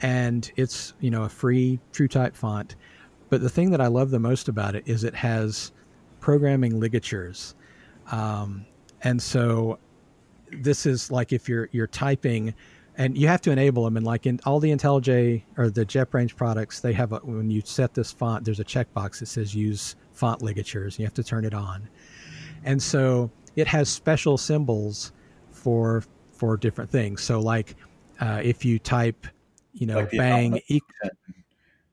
[0.00, 2.76] And it's, you know, a free true type font.
[3.30, 5.72] But the thing that I love the most about it is it has
[6.20, 7.54] programming ligatures.
[8.10, 8.66] Um,
[9.02, 9.78] and so
[10.50, 12.54] this is like if you're you're typing
[12.96, 16.36] and you have to enable them and like in all the IntelliJ or the JetBrains
[16.36, 19.96] products, they have a, when you set this font, there's a checkbox that says use
[20.14, 20.98] font ligatures.
[20.98, 21.88] You have to turn it on.
[22.64, 25.12] And so it has special symbols
[25.50, 26.02] for
[26.32, 27.22] for different things.
[27.22, 27.76] So like
[28.20, 29.26] uh, if you type,
[29.72, 30.80] you know, Like bang, e-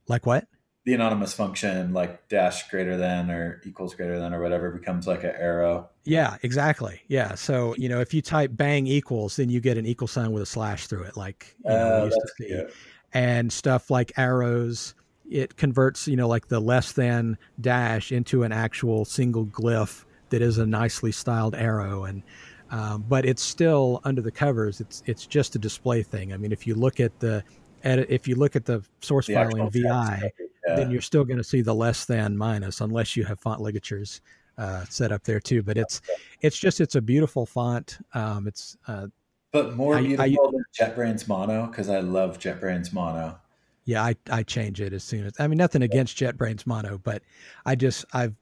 [0.07, 0.47] like what?
[0.84, 5.24] the anonymous function like dash greater than or equals greater than or whatever becomes like
[5.24, 5.88] an arrow.
[6.05, 7.01] Yeah, exactly.
[7.07, 7.36] Yeah.
[7.36, 10.41] So, you know, if you type bang equals, then you get an equal sign with
[10.41, 12.47] a slash through it, like you know, Uh, we used to see.
[12.47, 12.74] cute.
[13.13, 14.95] And stuff like arrows,
[15.32, 20.41] it converts, you know, like the less than dash into an actual single glyph that
[20.41, 22.03] is a nicely styled arrow.
[22.03, 22.21] And,
[22.69, 24.82] um, but it's still under the covers.
[24.82, 26.34] It's, it's just a display thing.
[26.34, 27.43] I mean, if you look at the,
[27.84, 30.29] edit, if you look at the source The file in VI,
[30.67, 30.75] yeah.
[30.75, 34.21] then you're still going to see the less than minus unless you have font ligatures
[34.57, 35.63] uh, set up there too.
[35.63, 36.01] But it's
[36.41, 37.97] it's just it's a beautiful font.
[38.13, 39.07] Um, it's uh,
[39.51, 43.39] But more I- I- beautiful than JetBrains Mono because I love JetBrains Mono.
[43.86, 47.21] Yeah, I I change it as soon as I mean nothing against JetBrains Mono, but
[47.65, 48.36] I just I've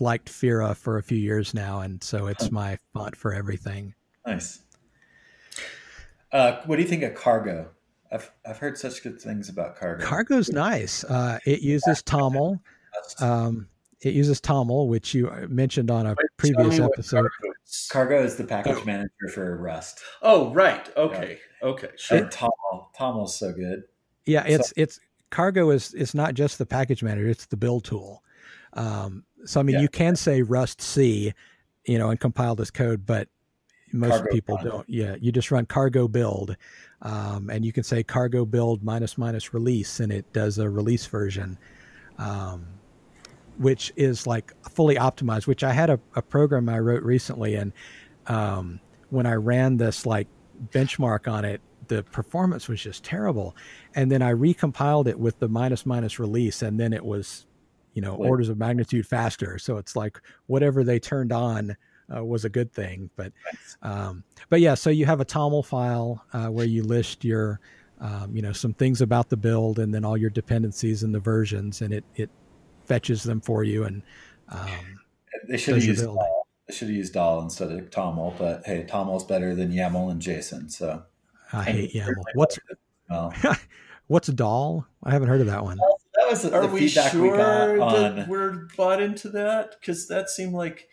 [0.00, 3.94] liked Fira for a few years now, and so it's my font for everything.
[4.26, 4.60] Nice.
[6.32, 7.70] Uh, what do you think of Cargo?
[8.10, 10.04] I've I've heard such good things about Cargo.
[10.04, 11.04] Cargo's nice.
[11.04, 12.60] Uh, it uses Toml.
[13.20, 13.68] Um,
[14.00, 17.28] it uses Toml, which you mentioned on a Wait, previous episode.
[17.30, 17.88] Cargo is.
[17.90, 18.84] Cargo is the package Oh.
[18.84, 20.00] manager for Rust.
[20.22, 20.88] Oh, right.
[20.96, 21.38] Okay.
[21.62, 21.88] Okay.
[21.96, 22.18] Sure.
[22.18, 23.84] And Toml, Toml's so good.
[24.26, 25.00] Yeah, it's it's
[25.30, 28.22] cargo is it's not just the package manager; it's the build tool.
[28.74, 29.82] Um, so I mean, Yeah.
[29.82, 31.32] you can say rustc,
[31.86, 33.28] you know, and compile this code, but
[33.92, 34.88] most Cargo people don't.
[34.88, 36.56] Yeah, you just run cargo build,
[37.02, 41.06] um, and you can say cargo build minus minus release, and it does a release
[41.06, 41.58] version,
[42.18, 42.66] um,
[43.58, 45.46] which is like fully optimized.
[45.46, 47.72] Which I had a, a program I wrote recently, and
[48.26, 50.26] um, when I ran this like
[50.70, 53.56] benchmark on it, the performance was just terrible.
[53.94, 57.46] And then I recompiled it with the minus minus release, and then it was,
[57.94, 58.28] you know, Wait.
[58.28, 59.58] orders of magnitude faster.
[59.58, 61.76] So it's like whatever they turned on
[62.14, 63.10] uh, was a good thing.
[63.16, 63.32] But,
[63.82, 67.60] um, but yeah, so you have a TOML file uh, where you list your,
[68.00, 71.20] um, you know, some things about the build, and then all your dependencies and the
[71.20, 72.30] versions, and it it
[72.84, 73.84] fetches them for you.
[73.84, 74.02] And
[74.48, 74.68] um,
[75.48, 76.06] They should have used.
[76.66, 80.20] They should have used Dhall instead of Toml, but hey, Toml's better than YAML and
[80.20, 80.70] JSON.
[80.70, 81.02] So
[81.54, 82.04] I hate YAML.
[82.06, 82.78] certainly What's better
[83.08, 83.56] than- well,
[84.08, 84.84] what's Dhall?
[85.02, 85.76] I haven't heard of that one.
[85.78, 88.16] that was the Are we feedback sure we got on.
[88.16, 89.76] that we're bought into that?
[89.80, 90.88] Because that seemed like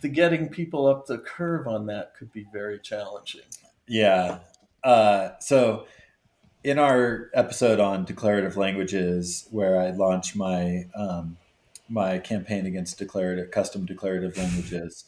[0.00, 3.42] the getting people up the curve on that could be very challenging.
[3.88, 4.38] Yeah.
[4.82, 5.86] Uh, so,
[6.62, 11.36] in our episode on declarative languages, where I launched my um,
[11.88, 15.04] my campaign against declarative custom declarative languages,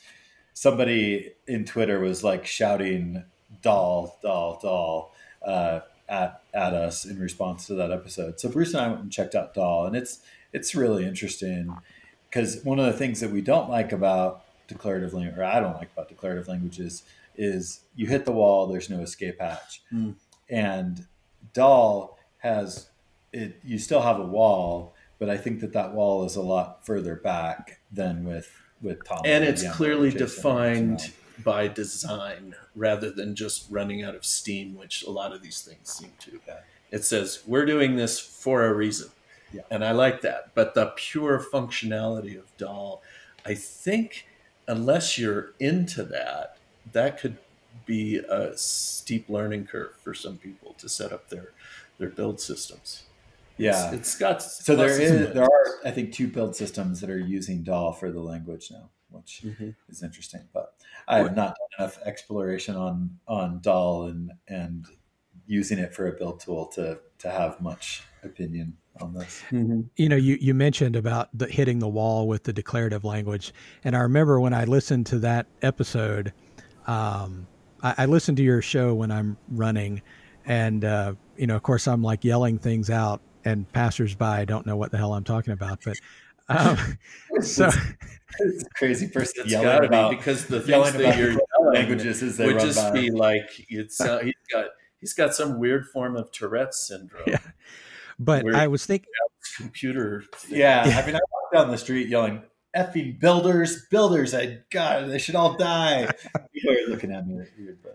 [0.55, 3.25] somebody in Twitter was like shouting
[3.63, 5.11] "Dhall, Dhall, Dhall"
[5.45, 8.39] uh, at at us in response to that episode.
[8.41, 10.21] So Bruce and I went and checked out Dhall, and it's
[10.53, 11.77] it's really interesting
[12.31, 15.77] because one of the things that we don't like about declarative language, or I don't
[15.77, 17.03] like about declarative languages,
[17.37, 20.13] is you hit the wall, there's no escape hatch, Hmm.
[20.49, 21.07] and
[21.55, 22.89] Dhall has
[23.33, 23.61] it.
[23.65, 27.15] You still have a wall, but I think that that wall is a lot further
[27.17, 28.51] back than with
[28.83, 29.23] with Toml.
[29.25, 31.13] and it's clearly defined.
[31.45, 35.93] By design rather than just running out of steam which a lot of these things
[35.93, 36.61] seem to Yeah.
[36.91, 39.09] it says we're doing this for a reason
[39.53, 39.63] Yeah.
[39.71, 43.01] and i like that but the pure functionality of Dhall
[43.45, 44.27] i think
[44.67, 46.57] unless you're into that
[46.93, 47.37] that could
[47.85, 51.53] be a steep learning curve for some people to set up their
[51.99, 53.03] their build systems
[53.59, 53.87] Yeah.
[53.89, 57.19] it's, it's got So there is there are I think two build systems that are
[57.19, 59.75] using Dhall for the language now, which Mhm.
[59.89, 60.43] is interesting.
[60.53, 60.75] But
[61.09, 64.87] I have not done enough exploration on on Dhall and and
[65.47, 69.43] using it for a build tool to to have much opinion on this.
[69.97, 73.53] you know you, you mentioned about the hitting the wall with the declarative language
[73.85, 76.33] and i remember when i listened to that episode
[76.87, 77.47] um,
[77.83, 80.03] I, I listened to your show when i'm running
[80.47, 84.77] and uh, you know of course i'm like yelling things out and passersby don't know
[84.77, 85.99] what the hell i'm talking about but
[86.49, 86.77] um,
[87.41, 87.71] so
[88.39, 91.09] It's a crazy person It's yelling got to about be because the yelling things that
[91.09, 92.91] about you're yelling languages as they would just by.
[92.93, 94.67] be like it's uh, he's got
[95.01, 97.23] he's got some weird form of Tourette's syndrome.
[97.27, 97.39] Yeah.
[98.19, 99.09] but Where- i was thinking
[99.57, 100.23] Computer.
[100.35, 100.59] thing.
[100.59, 102.43] Yeah, I mean, I walk down the street yelling,
[102.77, 104.35] "Effing builders, builders!
[104.35, 106.07] I God, they should all die."
[106.53, 107.95] People are looking at me like weird, but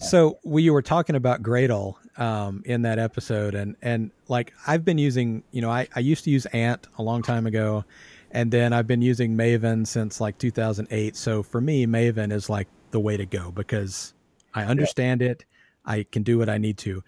[0.00, 4.98] So we were talking about Gradle um, in that episode, and and like I've been
[4.98, 7.84] using, you know, I, I used to use Ant a long time ago,
[8.30, 11.16] and then I've been using Maven since like 2008.
[11.16, 14.14] So for me, Maven is like the way to go because
[14.54, 15.44] I understand it,
[15.84, 17.02] I can do what I need to,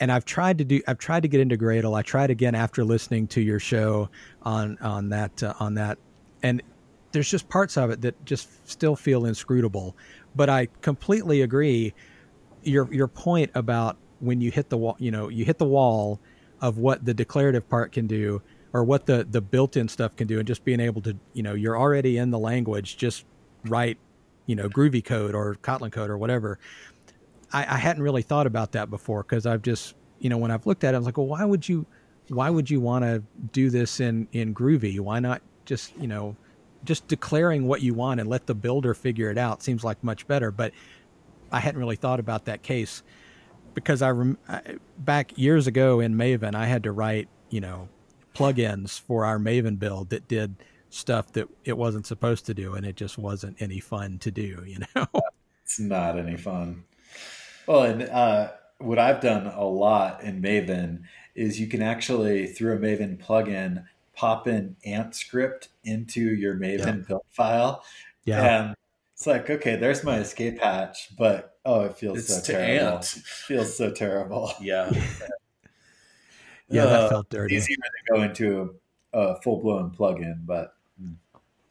[0.00, 1.94] and I've tried to do, I've tried to get into Gradle.
[1.94, 4.08] I tried again after listening to your show
[4.42, 5.98] on on that uh, on that,
[6.42, 6.62] and
[7.12, 9.94] there's just parts of it that just still feel inscrutable.
[10.34, 11.92] But I completely agree
[12.62, 16.20] your your point about when you hit the wall, you know, you hit the wall
[16.60, 18.42] of what the declarative part can do
[18.72, 21.54] or what the the built-in stuff can do, and just being able to, you know,
[21.54, 23.24] you're already in the language, just
[23.64, 23.98] write,
[24.46, 26.58] you know, Groovy code or Kotlin code or whatever.
[27.52, 30.66] I, I hadn't really thought about that before because I've just, you know, when I've
[30.66, 31.84] looked at it, I was like, well, why would you,
[32.28, 35.00] why would you want to do this in in Groovy?
[35.00, 36.36] Why not just, you know,
[36.84, 40.26] just declaring what you want and let the builder figure it out seems like much
[40.26, 40.50] better.
[40.50, 40.72] But
[41.52, 43.02] I hadn't really thought about that case
[43.74, 44.38] because I, rem-
[44.98, 47.88] back years ago in Maven, I had to write, you know,
[48.34, 50.56] plugins for our Maven build that did
[50.90, 54.62] stuff that it wasn't supposed to do, and it just wasn't any fun to do.
[54.66, 55.06] You know,
[55.62, 56.84] it's not any fun.
[57.66, 61.02] Well, and uh, what I've done a lot in Maven
[61.34, 63.84] is you can actually through a Maven plugin
[64.14, 67.04] pop in ant script into your Maven yeah.
[67.06, 67.84] build file.
[68.24, 68.42] Yeah.
[68.42, 68.76] And
[69.20, 72.94] it's like, okay, there's my escape hatch, but oh, it feels it's so terrible.
[72.94, 73.16] Ant.
[73.18, 74.50] It feels so terrible.
[74.62, 74.90] Yeah.
[76.70, 77.56] yeah, that uh, felt dirty.
[77.56, 78.76] Easier to go into
[79.12, 81.12] a, a full blown plugin, but hmm.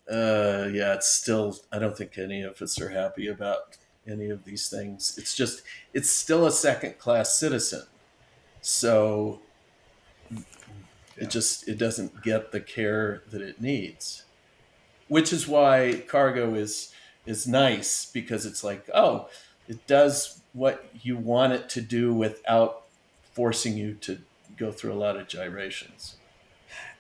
[0.07, 1.57] uh, yeah, it's still.
[1.71, 5.17] I don't think any of us are happy about any of these things.
[5.17, 7.81] It's just, it's still a second class citizen.
[8.61, 9.39] So
[11.17, 14.25] it just it doesn't get the care that it needs,
[15.07, 16.93] which is why cargo is
[17.29, 19.29] is nice because it's like oh,
[19.67, 22.83] it does what you want it to do without
[23.33, 24.17] forcing you to
[24.57, 26.15] go through a lot of gyrations.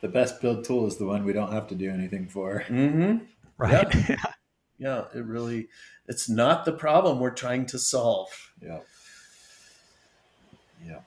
[0.01, 2.63] The best build tool is the one we don't have to do anything for.
[2.67, 3.17] Mm-hmm.
[3.57, 3.95] Right.
[4.79, 5.05] Yeah.
[5.13, 5.67] yeah, it really
[6.07, 8.29] it's not the problem we're trying to solve.
[8.61, 8.79] Yeah.
[10.85, 10.99] Yeah.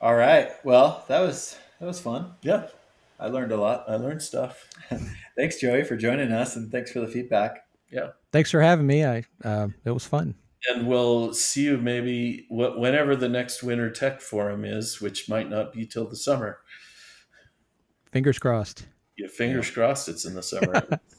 [0.00, 0.52] All right.
[0.62, 2.32] Well, that was that was fun.
[2.42, 2.68] Yeah.
[3.18, 3.84] I learned a lot.
[3.88, 4.68] I learned stuff.
[5.36, 7.64] thanks, Joey, for joining us, and thanks for the feedback.
[7.90, 8.08] Yeah.
[8.32, 9.04] Thanks for having me.
[9.04, 10.34] I uh, it was fun.
[10.68, 15.72] And we'll see you maybe whenever the next Winter Tech Forum is, which might not
[15.72, 16.58] be till the summer.
[18.10, 18.86] Fingers crossed.
[19.16, 19.74] Yeah, fingers yeah.
[19.74, 20.08] crossed.
[20.08, 20.88] It's in the summer.